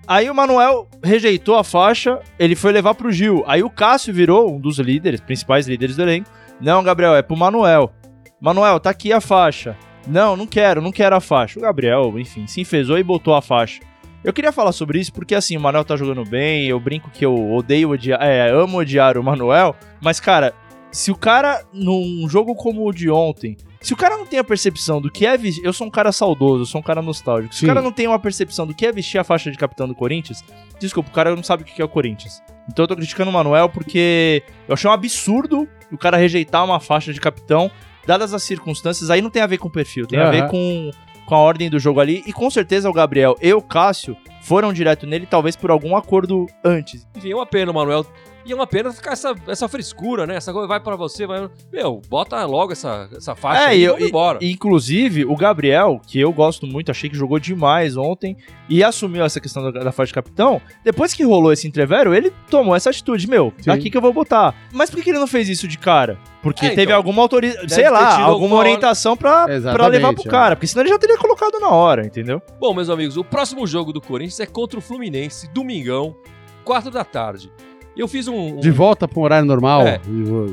Aí 0.10 0.28
o 0.28 0.34
Manuel 0.34 0.88
rejeitou 1.04 1.56
a 1.56 1.64
faixa, 1.64 2.20
ele 2.40 2.56
foi 2.56 2.72
levar 2.72 2.96
pro 2.96 3.12
Gil. 3.12 3.44
Aí 3.46 3.62
o 3.62 3.70
Cássio 3.70 4.12
virou 4.12 4.56
um 4.56 4.60
dos 4.60 4.80
líderes, 4.80 5.22
principais 5.22 5.68
líderes 5.68 5.96
do 5.96 6.02
elenco. 6.02 6.32
Não, 6.60 6.84
Gabriel, 6.84 7.16
é 7.16 7.22
pro 7.22 7.38
Manuel. 7.38 7.94
Manuel, 8.42 8.80
tá 8.80 8.90
aqui 8.90 9.14
a 9.14 9.22
faixa. 9.22 9.78
Não, 10.08 10.36
não 10.36 10.48
quero, 10.48 10.82
não 10.82 10.92
quero 10.92 11.16
a 11.16 11.20
faixa. 11.20 11.60
O 11.60 11.62
Gabriel, 11.62 12.18
enfim, 12.18 12.48
se 12.48 12.60
enfesou 12.60 12.98
e 12.98 13.04
botou 13.04 13.36
a 13.36 13.42
faixa. 13.42 13.82
Eu 14.24 14.34
queria 14.34 14.52
falar 14.52 14.72
sobre 14.72 15.00
isso 15.00 15.14
porque, 15.14 15.36
assim, 15.36 15.56
o 15.56 15.62
Manuel 15.62 15.86
tá 15.86 15.96
jogando 15.96 16.28
bem, 16.28 16.66
eu 16.66 16.80
brinco 16.80 17.12
que 17.12 17.24
eu 17.24 17.54
odeio 17.54 17.92
odiar, 17.92 18.20
é, 18.20 18.50
amo 18.50 18.80
odiar 18.80 19.16
o 19.16 19.24
Manuel, 19.24 19.76
mas, 20.02 20.20
cara, 20.20 20.56
se 20.92 21.12
o 21.12 21.16
cara, 21.16 21.64
num 21.72 22.28
jogo 22.28 22.56
como 22.56 22.84
o 22.84 22.92
de 22.92 23.12
ontem, 23.12 23.56
se 23.82 23.94
o 23.94 23.98
cara 23.98 24.18
não 24.18 24.26
tem 24.26 24.40
a 24.40 24.44
percepção 24.44 25.00
do 25.00 25.10
que 25.10 25.26
é 25.26 25.38
vestir. 25.38 25.64
Eu 25.64 25.72
sou 25.72 25.88
um 25.88 25.90
cara 25.90 26.12
saudoso, 26.12 26.64
eu 26.64 26.66
sou 26.66 26.80
um 26.80 26.84
cara 26.84 27.02
nostálgico. 27.02 27.54
Se 27.54 27.62
Sim. 27.62 27.66
o 27.66 27.70
cara 27.70 27.82
não 27.82 27.92
tem 27.92 28.08
uma 28.08 28.20
percepção 28.20 28.68
do 28.68 28.74
que 28.74 28.86
é 28.86 28.92
vestir 28.92 29.18
a 29.18 29.24
faixa 29.24 29.50
de 29.50 29.58
capitão 29.58 29.88
do 29.88 29.96
Corinthians, 29.96 30.44
desculpa, 30.80 31.10
o 31.10 31.14
cara 31.14 31.36
não 31.36 31.44
sabe 31.44 31.64
o 31.64 31.66
que 31.66 31.82
é 31.82 31.86
o 31.86 31.90
Corinthians. 31.90 32.42
Então 32.70 32.84
eu 32.84 32.88
tô 32.88 32.96
criticando 32.96 33.30
o 33.30 33.34
Manuel 33.34 33.70
porque 33.70 34.44
eu 34.68 34.74
achei 34.74 34.90
um 34.90 34.94
absurdo 34.94 35.68
o 35.92 35.98
cara 35.98 36.18
rejeitar 36.18 36.64
uma 36.64 36.80
faixa 36.80 37.14
de 37.14 37.20
capitão, 37.20 37.72
dadas 38.06 38.34
as 38.34 38.44
circunstâncias. 38.44 39.10
Aí 39.10 39.22
não 39.22 39.30
tem 39.30 39.42
a 39.42 39.48
ver 39.48 39.58
com 39.58 39.68
o 39.68 39.72
perfil, 39.72 40.06
tem 40.06 40.20
a 40.20 40.30
ver 40.30 40.48
com, 40.48 40.92
com 41.26 41.36
a 41.36 41.40
ordem 41.40 41.70
do 41.70 41.80
jogo 41.80 42.00
ali. 42.00 42.24
E 42.26 42.34
com 42.34 42.50
certeza 42.50 42.90
o 42.90 42.94
Gabriel 42.94 43.36
e 43.42 43.54
o 43.54 43.62
Cássio 43.62 44.16
foram 44.50 44.74
direto 44.74 45.06
nele, 45.06 45.28
talvez 45.30 45.56
por 45.56 45.70
algum 45.70 45.96
acordo 45.96 46.48
antes. 46.66 47.08
Enfim, 47.16 47.32
é 47.32 47.36
uma 47.36 47.46
pena, 47.46 47.72
Manuel. 47.72 48.04
E 48.46 48.52
é 48.52 48.56
uma 48.56 48.66
pena 48.66 48.92
ficar 48.92 49.12
essa, 49.12 49.36
essa 49.48 49.68
frescura, 49.68 50.26
né? 50.26 50.36
Essa 50.36 50.52
coisa 50.52 50.68
vai 50.68 50.80
pra 50.80 50.96
você, 50.96 51.28
vai. 51.28 51.48
Meu, 51.72 52.02
bota 52.10 52.44
logo 52.46 52.72
essa, 52.72 53.08
essa 53.16 53.36
faixa 53.36 53.62
É, 53.64 53.66
aí 53.68 53.82
e 53.82 53.84
eu- 53.84 53.94
vamos 53.94 54.08
embora. 54.08 54.40
Inclusive, 54.42 55.26
o 55.26 55.36
Gabriel, 55.36 56.02
que 56.08 56.20
eu 56.20 56.32
gosto 56.34 56.66
muito, 56.66 56.90
achei 56.90 57.10
que 57.10 57.18
jogou 57.18 57.38
demais 57.38 57.96
ontem 57.98 58.36
e 58.68 58.84
assumiu 58.84 59.24
essa 59.24 59.40
questão 59.40 59.72
da, 59.72 59.84
da 59.84 59.92
faixa 59.92 60.08
de 60.08 60.14
capitão. 60.16 60.60
Depois 60.84 61.14
que 61.14 61.24
rolou 61.24 61.52
esse 61.52 61.68
entrevero, 61.68 62.16
ele 62.16 62.32
tomou 62.50 62.76
essa 62.76 62.90
atitude, 62.90 63.28
meu, 63.28 63.54
Sim. 63.60 63.70
aqui 63.72 63.90
que 63.92 63.98
eu 63.98 64.02
vou 64.02 64.14
botar. 64.14 64.56
Mas 64.74 64.90
por 64.90 65.04
que 65.04 65.10
ele 65.12 65.20
não 65.20 65.28
fez 65.28 65.48
isso 65.50 65.68
de 65.68 65.78
cara? 65.78 66.18
Porque 66.42 66.68
É, 66.68 66.70
teve 66.70 66.84
então, 66.84 66.96
alguma 66.96 67.22
autorização, 67.22 67.68
sei 67.68 67.90
lá, 67.90 68.14
alguma 68.14 68.30
alguma 68.32 68.56
orientação 68.56 69.18
pra, 69.18 69.46
pra 69.46 69.88
levar 69.88 70.14
pro 70.14 70.24
é. 70.26 70.30
cara. 70.30 70.56
Porque 70.56 70.68
senão 70.68 70.84
ele 70.84 70.90
já 70.90 70.98
teria 70.98 71.18
colocado 71.18 71.60
na 71.60 71.68
hora, 71.70 72.06
entendeu? 72.06 72.42
Bom, 72.60 72.74
meus 72.74 72.90
amigos, 72.90 73.18
o 73.18 73.24
próximo 73.26 73.68
jogo 73.68 73.92
do 73.92 74.00
Corinthians 74.00 74.39
é 74.40 74.46
contra 74.46 74.78
o 74.80 74.82
Fluminense, 74.82 75.48
domingão, 75.54 76.16
4 76.64 76.92
da 76.92 77.04
tarde. 77.04 77.52
Eu 77.98 78.08
fiz 78.08 78.28
um. 78.30 78.56
um- 78.58 78.60
De 78.60 78.72
volta 78.72 79.08
pro 79.08 79.20
horário 79.22 79.46
normal. 79.46 79.86
É. 79.86 80.00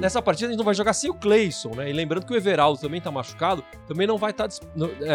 Nessa 0.01 0.20
partida 0.20 0.49
a 0.49 0.51
gente 0.51 0.59
não 0.59 0.64
vai 0.64 0.75
jogar 0.75 0.92
sem 0.94 1.09
o 1.11 1.14
Cleison, 1.14 1.70
né? 1.77 1.88
E 1.88 1.92
lembrando 1.92 2.27
que 2.27 2.33
o 2.33 2.37
Everaldo 2.37 2.81
também 2.81 3.01
tá 3.01 3.11
machucado, 3.11 3.62
também 3.87 4.05
não 4.07 4.18
vai 4.18 4.33
estar 4.33 4.49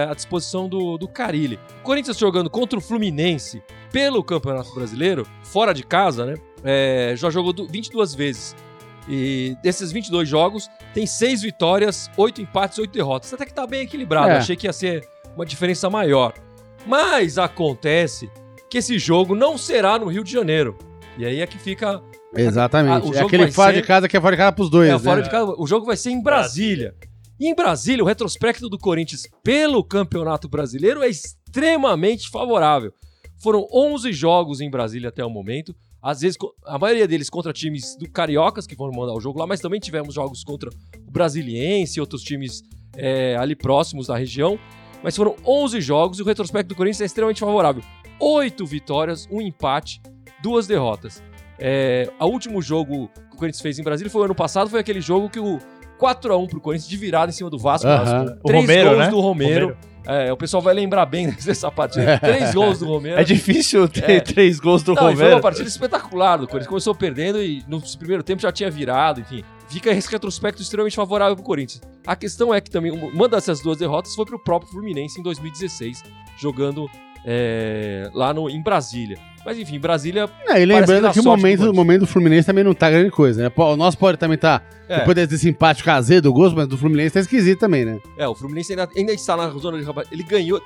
à 0.10 0.14
disposição 0.14 0.70
do, 0.70 0.98
do 0.98 1.08
Carilli. 1.10 1.60
O 1.80 1.84
Corinthians 1.84 2.18
jogando 2.18 2.50
contra 2.50 2.80
o 2.80 2.82
Fluminense 2.82 3.62
pelo 3.92 4.24
Campeonato 4.24 4.74
Brasileiro, 4.74 5.28
fora 5.44 5.74
de 5.74 5.84
casa, 5.84 6.26
né? 6.26 6.36
É, 6.64 7.14
já 7.18 7.30
jogou 7.30 7.52
du- 7.52 7.68
22 7.68 8.14
vezes. 8.16 8.56
E 9.10 9.58
desses 9.62 9.92
22 9.92 10.30
jogos, 10.30 10.70
tem 10.94 11.06
6 11.08 11.42
vitórias, 11.42 12.10
8 12.16 12.40
empates, 12.42 12.78
8 12.78 12.92
derrotas. 12.94 13.34
Até 13.34 13.46
que 13.46 13.54
tá 13.54 13.66
bem 13.68 13.82
equilibrado. 13.82 14.30
É. 14.30 14.38
Achei 14.38 14.56
que 14.56 14.68
ia 14.68 14.74
ser 14.74 15.06
uma 15.36 15.46
diferença 15.46 15.90
maior. 15.90 16.34
Mas 16.86 17.38
acontece 17.38 18.30
que 18.72 18.78
esse 18.78 18.98
jogo 18.98 19.36
não 19.36 19.58
será 19.58 20.00
no 20.00 20.08
Rio 20.08 20.24
de 20.24 20.32
Janeiro. 20.32 20.78
E 21.18 21.26
aí 21.26 21.42
é 21.42 21.46
que 21.46 21.58
fica 21.58 22.02
Exatamente. 22.34 23.06
O 23.06 23.14
é 23.14 23.20
aquele 23.20 23.52
fora 23.52 23.74
ser- 23.74 23.82
de 23.82 23.86
casa 23.88 24.08
que 24.08 24.16
é 24.16 24.22
fora 24.22 24.34
de 24.34 24.38
casa 24.40 24.52
pros 24.54 24.70
dois. 24.70 24.90
é, 24.90 24.94
né? 24.94 25.00
fora 25.00 25.22
de 25.22 25.30
casa. 25.30 25.54
O 25.58 25.68
jogo 25.68 25.86
vai 25.86 25.98
ser 25.98 26.12
em 26.12 26.24
Brasília. 26.24 26.96
E 27.38 27.48
em 27.50 27.54
Brasília, 27.54 28.02
o 28.02 28.08
retrospecto 28.08 28.70
do 28.70 28.78
Corinthians 28.78 29.24
pelo 29.44 29.84
Campeonato 29.84 30.48
Brasileiro 30.48 31.04
é 31.04 31.10
extremamente 31.10 32.30
favorável. 32.30 32.94
Foram 33.44 33.68
11 33.74 34.14
jogos 34.14 34.62
em 34.62 34.70
Brasília 34.72 35.10
até 35.10 35.26
o 35.26 35.30
momento. 35.30 35.76
Às 36.02 36.22
vezes, 36.22 36.38
a 36.66 36.80
maioria 36.80 37.08
deles 37.08 37.30
contra 37.30 37.52
times 37.52 37.98
do 37.98 38.10
Cariocas, 38.10 38.66
que 38.66 38.76
foram 38.76 38.94
mandar 38.94 39.14
o 39.14 39.20
jogo 39.20 39.38
lá, 39.38 39.46
mas 39.46 39.60
também 39.60 39.82
tivemos 39.82 40.14
jogos 40.16 40.46
contra 40.46 40.70
o 40.70 41.12
Brasiliense 41.12 42.00
e 42.00 42.02
outros 42.02 42.24
times 42.24 42.62
é, 42.96 43.36
ali 43.36 43.56
próximos 43.56 44.08
da 44.08 44.16
região. 44.16 44.58
Mas 45.04 45.16
foram 45.16 45.36
11 45.46 45.82
jogos 45.82 46.20
e 46.20 46.22
o 46.22 46.26
retrospecto 46.26 46.70
do 46.70 46.76
Corinthians 46.76 47.02
é 47.02 47.06
extremamente 47.06 47.40
favorável. 47.42 47.84
8 48.22 48.66
vitórias, 48.66 49.28
um 49.32 49.42
empate, 49.42 50.02
duas 50.44 50.68
derrotas. 50.68 51.22
É, 51.60 52.10
o 52.20 52.26
último 52.26 52.62
jogo 52.62 53.10
que 53.30 53.36
o 53.36 53.38
Corinthians 53.40 53.62
fez 53.62 53.80
em 53.80 53.84
Brasília 53.84 54.12
foi 54.12 54.22
o 54.22 54.26
ano 54.26 54.36
passado, 54.36 54.70
foi 54.70 54.80
aquele 54.80 55.02
jogo 55.02 55.30
que 55.30 55.40
o 55.40 55.60
4x1 56.00 56.50
pro 56.50 56.60
Corinthians 56.60 56.90
de 56.90 56.98
virada 56.98 57.32
em 57.32 57.34
cima 57.34 57.50
do 57.50 57.58
Vasco. 57.60 57.88
Vasco 57.88 58.40
O 58.44 58.48
três 58.48 58.62
Romero, 58.64 58.90
gols 58.90 59.00
né? 59.00 59.10
do 59.10 59.20
Romero. 59.20 59.66
Romero. 59.68 59.92
É, 60.04 60.34
o 60.34 60.38
pessoal 60.38 60.64
vai 60.64 60.74
lembrar 60.74 61.06
bem 61.06 61.30
dessa 61.46 61.70
partida. 61.72 62.18
Três 62.18 62.56
gols 62.56 62.80
do 62.80 62.88
Romero. 62.88 63.20
É 63.20 63.24
difícil 63.24 63.88
ter 63.88 64.10
É. 64.10 64.20
três 64.20 64.60
gols 64.60 64.82
do 64.82 64.96
Não, 64.96 65.04
e 65.04 65.06
foi 65.06 65.14
Romero. 65.14 65.36
uma 65.36 65.42
partida 65.42 65.68
espetacular 65.70 66.38
do 66.38 66.48
Corinthians. 66.48 66.68
Começou 66.68 66.96
perdendo 66.96 67.40
e 67.42 67.64
no 67.68 67.80
primeiro 68.00 68.24
tempo 68.24 68.42
já 68.42 68.52
tinha 68.52 68.72
virado, 68.72 69.22
enfim. 69.22 69.44
Fica 69.68 69.92
esse 69.92 70.10
retrospecto 70.12 70.60
extremamente 70.60 70.96
favorável 70.96 71.36
pro 71.36 71.46
Corinthians. 71.46 71.82
A 72.08 72.16
questão 72.16 72.52
é 72.52 72.60
que 72.60 72.72
também 72.72 72.92
uma 72.92 73.30
dessas 73.30 73.62
duas 73.62 73.78
derrotas 73.78 74.16
foi 74.16 74.26
pro 74.26 74.40
próprio 74.40 74.72
Fluminense 74.72 75.20
em 75.20 75.24
2016, 75.24 76.04
jogando 76.40 76.90
é, 77.26 78.10
lá 78.14 78.34
no, 78.34 78.50
em 78.50 78.62
Brasília. 78.62 79.18
Mas 79.46 79.58
enfim, 79.58 79.80
Brasília. 79.80 80.30
É, 80.48 80.62
e 80.62 80.66
lembrando 80.66 81.12
que 81.12 81.20
o 81.20 81.24
momento, 81.24 81.70
o 81.70 81.74
momento 81.74 82.02
do 82.02 82.08
Fluminense 82.08 82.46
também 82.46 82.64
não 82.64 82.74
tá 82.74 82.90
grande 82.90 83.10
coisa, 83.10 83.44
né? 83.44 83.52
O 83.56 83.76
nosso 83.76 83.98
pode 83.98 84.18
também 84.18 84.38
tá. 84.38 84.62
É. 84.88 85.00
Depois 85.00 85.28
desse 85.28 85.50
empate 85.50 85.84
caseiro 85.84 86.24
do 86.24 86.34
gosto, 86.34 86.56
mas 86.56 86.68
do 86.68 86.78
Fluminense 86.78 87.14
tá 87.14 87.20
esquisito 87.22 87.60
também, 87.60 87.86
né? 87.86 88.00
É, 88.18 88.28
o 88.28 88.36
Fluminense 88.36 88.74
ainda, 88.74 88.90
ainda 88.96 89.14
está 89.14 89.36
na 89.36 89.50
zona 89.50 89.80
de 89.80 89.84
rebaixamento. 89.84 90.14
Ele 90.14 90.24
ganhou, 90.24 90.62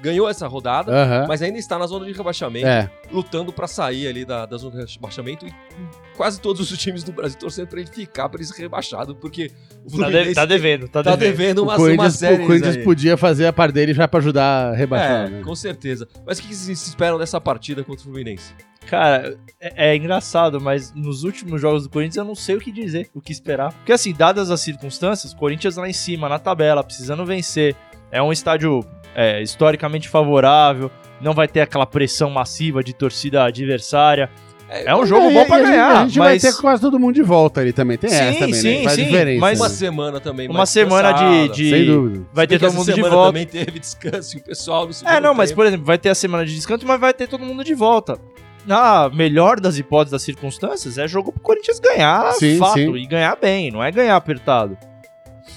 ganhou 0.00 0.28
essa 0.28 0.48
rodada, 0.48 1.26
mas 1.28 1.42
ainda 1.42 1.58
está 1.58 1.78
na 1.78 1.86
zona 1.86 2.06
de 2.06 2.12
rebaixamento. 2.12 2.66
É. 2.66 2.90
lutando 3.12 3.52
pra 3.52 3.66
sair 3.66 4.08
ali 4.08 4.24
da, 4.24 4.46
da 4.46 4.56
zona 4.56 4.84
de 4.84 4.94
rebaixamento 4.94 5.46
e 5.46 5.52
quase 6.18 6.38
todos 6.40 6.70
os 6.70 6.76
times 6.78 7.02
do 7.02 7.12
Brasil 7.12 7.38
torcendo 7.38 7.68
pra 7.68 7.80
ele 7.80 7.88
ficar, 7.88 8.28
pra 8.28 8.38
ele 8.40 8.46
ser 8.46 8.60
rebaixado, 8.60 9.14
porque 9.16 9.50
o 9.84 9.90
Tá, 9.90 9.96
Fluminense 9.96 10.28
de- 10.30 10.34
tá 10.34 10.44
devendo, 10.44 10.88
tá, 10.88 11.02
tá 11.02 11.16
devendo. 11.16 11.36
devendo 11.36 11.58
O 11.60 11.62
uma, 11.94 12.10
série. 12.10 12.42
o 12.42 12.46
Corinthians 12.46 12.76
podia 12.78 13.16
fazer 13.16 13.46
a 13.46 13.52
parte 13.52 13.72
dele 13.72 13.94
já 13.94 14.06
pra 14.06 14.18
ajudar 14.18 14.72
a 14.72 14.74
rebaixar, 14.74 15.26
É, 15.26 15.30
né? 15.30 15.42
com 15.42 15.54
certeza. 15.54 16.06
Mas 16.26 16.38
o 16.38 16.42
que 16.42 16.54
vocês 16.54 16.86
esperam 16.86 17.16
dessa 17.18 17.40
partida 17.40 17.82
contra 17.84 18.00
o 18.02 18.04
Fluminense? 18.04 18.52
Cara, 18.86 19.38
é, 19.60 19.90
é 19.92 19.96
engraçado, 19.96 20.60
mas 20.60 20.92
nos 20.94 21.22
últimos 21.22 21.60
jogos 21.60 21.84
do 21.84 21.88
Corinthians 21.90 22.16
eu 22.16 22.24
não 22.24 22.34
sei 22.34 22.56
o 22.56 22.60
que 22.60 22.72
dizer, 22.72 23.08
o 23.14 23.20
que 23.20 23.32
esperar. 23.32 23.72
Porque 23.72 23.92
assim, 23.92 24.12
dadas 24.12 24.50
as 24.50 24.60
circunstâncias, 24.60 25.32
Corinthians 25.32 25.76
lá 25.76 25.88
em 25.88 25.92
cima, 25.92 26.28
na 26.28 26.38
tabela, 26.38 26.82
precisando 26.82 27.24
vencer. 27.24 27.76
É 28.10 28.20
um 28.22 28.32
estádio 28.32 28.84
é, 29.14 29.42
historicamente 29.42 30.08
favorável, 30.08 30.90
não 31.20 31.32
vai 31.34 31.46
ter 31.48 31.60
aquela 31.60 31.84
pressão 31.86 32.30
massiva 32.30 32.82
de 32.82 32.94
torcida 32.94 33.44
adversária. 33.44 34.30
É 34.70 34.94
um 34.94 35.06
jogo 35.06 35.28
É, 35.28 35.32
bom 35.32 35.44
pra 35.46 35.56
a 35.56 35.58
gente- 35.60 35.68
ganhar, 35.70 35.90
A 35.90 36.04
gente 36.06 36.18
mas 36.18 36.42
vai 36.42 36.52
ter 36.52 36.58
quase 36.60 36.82
todo 36.82 36.98
mundo 36.98 37.14
de 37.14 37.22
volta 37.22 37.60
ali 37.60 37.72
também. 37.72 37.96
Tem 37.96 38.10
Sim, 38.10 38.16
essa 38.16 38.38
também, 38.40 38.54
sim, 38.54 38.76
né? 38.78 38.84
Faz 38.84 38.96
sim, 38.96 39.04
diferença. 39.06 39.40
mas- 39.40 39.58
Uma 39.60 39.68
né? 39.68 39.74
semana 39.74 40.20
também 40.20 40.46
uma 40.48 40.58
mais 40.58 40.68
semana 40.70 41.12
de, 41.12 41.48
de- 41.54 41.70
Sem 41.70 41.86
dúvida. 41.86 42.26
vai 42.32 42.46
ter 42.46 42.58
todo 42.58 42.72
mundo 42.74 42.86
de 42.86 42.94
semana 42.94 43.14
volta. 43.14 43.28
também 43.30 43.46
teve 43.46 43.78
descanso 43.78 44.36
e 44.36 44.40
o 44.40 44.44
pessoal 44.44 44.86
no 44.86 44.92
segundo 44.92 45.14
É, 45.14 45.20
não, 45.20 45.32
mas 45.32 45.48
tempo- 45.50 45.56
por 45.62 45.66
exemplo, 45.66 45.86
vai 45.86 45.96
ter 45.96 46.10
a 46.10 46.14
semana 46.14 46.44
de 46.44 46.54
descanso, 46.54 46.86
mas 46.86 47.00
vai 47.00 47.14
ter 47.14 47.26
todo 47.28 47.44
mundo 47.44 47.64
de 47.64 47.74
volta. 47.74 48.18
Na 48.66 49.08
melhor 49.08 49.58
das 49.58 49.78
hipóteses 49.78 50.12
das 50.12 50.22
circunstâncias, 50.22 50.98
é 50.98 51.08
jogo 51.08 51.32
pro 51.32 51.40
Corinthians 51.40 51.80
ganhar 51.80 52.30
Sim, 52.34 52.58
fato 52.58 52.74
sim. 52.74 52.94
e 52.96 53.06
ganhar 53.06 53.36
bem, 53.40 53.70
não 53.70 53.82
é 53.82 53.90
ganhar 53.90 54.16
apertado. 54.16 54.76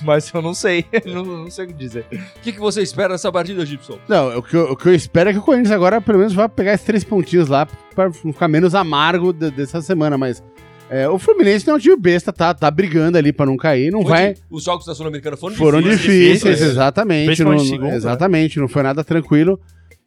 Mas 0.06 0.32
eu 0.34 0.42
não 0.42 0.54
sei, 0.54 0.86
não, 1.06 1.24
não 1.24 1.50
sei 1.52 1.66
o 1.66 1.68
que 1.68 1.74
dizer. 1.74 2.06
O 2.12 2.40
que, 2.42 2.52
que 2.54 2.60
você 2.60 2.82
espera 2.82 3.14
dessa 3.14 3.32
partida, 3.32 3.66
Gibson? 3.66 3.98
Não, 4.08 4.38
o 4.38 4.44
que, 4.44 4.56
eu, 4.56 4.72
o 4.72 4.76
que 4.76 4.88
eu 4.90 4.96
espero 4.96 5.30
é 5.30 5.34
que 5.34 5.40
o 5.40 5.42
Corinthians 5.42 5.72
agora, 5.72 6.02
pelo 6.02 6.18
menos, 6.20 6.34
vá 6.34 6.48
pegar 6.50 6.74
esses 6.74 6.86
três 6.86 7.04
pontinhos 7.04 7.48
lá 7.48 7.68
pra 7.96 8.06
não 8.24 8.34
ficar 8.34 8.48
menos 8.48 8.74
amargo 8.76 9.32
de- 9.34 9.52
dessa 9.52 9.82
semana, 9.82 10.18
mas. 10.18 10.42
é, 10.90 11.08
o 11.08 11.18
Fluminense 11.20 11.66
não 11.68 11.76
é 11.76 11.78
um 11.78 11.80
time 11.80 11.96
besta, 11.96 12.34
tá, 12.34 12.54
tá 12.54 12.70
brigando 12.72 13.18
ali 13.18 13.32
pra 13.32 13.46
não 13.46 13.56
cair, 13.58 13.92
não 13.92 14.02
Foi 14.02 14.10
vai. 14.10 14.34
de- 14.34 14.42
Os 14.50 14.64
jogos 14.64 14.86
da 14.86 14.94
Sul-Americana 14.96 15.38
foram, 15.38 15.56
Foram 15.56 15.82
difíceis, 15.82 16.40
difíceis, 16.40 16.62
exatamente. 16.62 17.26
Principalmente 17.28 17.60
não- 17.64 17.70
segunda, 17.70 17.90
né? 17.92 17.96
exatamente, 17.96 18.60
não 18.60 18.68
foi 18.68 18.84
nada 18.84 19.04
tranquilo. 19.04 19.60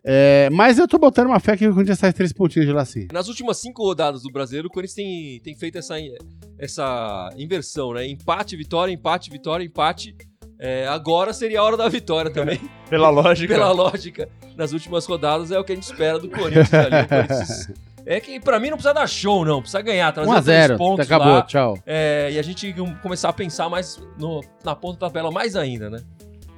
É, 0.07 0.51
mas 0.53 0.79
eu 0.79 0.87
tô 0.87 0.99
botando 0.99 1.29
uma 1.29 1.41
fé 1.41 1.57
que 1.57 1.67
o 1.67 1.73
Corinthians 1.73 1.99
sai 1.99 2.13
três 2.13 2.33
pontinhos 2.33 2.67
de 2.69 2.73
lá 2.75 2.85
sim. 2.85 3.07
Nas 3.13 3.27
últimas 3.29 3.57
cinco 3.59 3.83
rodadas 3.83 4.23
do 4.23 4.31
Brasileiro, 4.31 4.69
o 4.69 4.71
Corinthians 4.71 4.95
tem, 4.95 5.41
tem 5.43 5.55
feito 5.57 5.79
essa, 5.79 5.95
essa 6.59 7.31
inversão, 7.37 7.93
né? 7.95 8.07
Empate, 8.07 8.57
vitória, 8.57 8.93
empate, 8.93 9.31
vitória, 9.31 9.65
empate. 9.65 10.15
É, 10.59 10.87
agora 10.87 11.33
seria 11.33 11.61
a 11.61 11.65
hora 11.65 11.77
da 11.77 11.89
vitória 11.89 12.31
também, 12.31 12.61
Pela 12.89 13.09
lógica. 13.11 13.53
pela 13.55 13.73
lógica. 13.73 14.29
Nas 14.57 14.73
últimas 14.73 15.05
rodadas 15.07 15.51
é 15.51 15.59
o 15.59 15.65
que 15.65 15.73
a 15.73 15.75
gente 15.75 15.85
espera 15.85 16.19
do 16.19 16.29
Corinthians 16.29 16.73
ali. 16.73 17.07
Corinthians 17.09 17.73
é 18.07 18.21
que 18.21 18.39
pra 18.39 18.61
mim 18.61 18.69
não 18.69 18.77
precisa 18.77 18.93
dar 18.93 19.07
show, 19.09 19.45
não. 19.45 19.61
Precisa 19.63 19.81
ganhar, 19.81 20.13
trazer 20.13 20.31
os 20.31 20.45
três 20.45 20.71
1x0, 20.71 20.77
pontos 20.77 21.07
acabou, 21.07 21.33
lá. 21.33 21.43
tchau. 21.43 21.79
É, 21.87 22.29
e 22.33 22.39
a 22.39 22.43
gente 22.43 22.73
começar 23.03 23.31
a 23.31 23.33
pensar 23.33 23.69
mais 23.71 23.99
no- 24.19 24.43
na 24.63 24.77
ponta 24.77 24.99
da 25.01 25.07
tabela 25.07 25.31
mais 25.31 25.57
ainda, 25.57 25.89
né? 25.89 25.99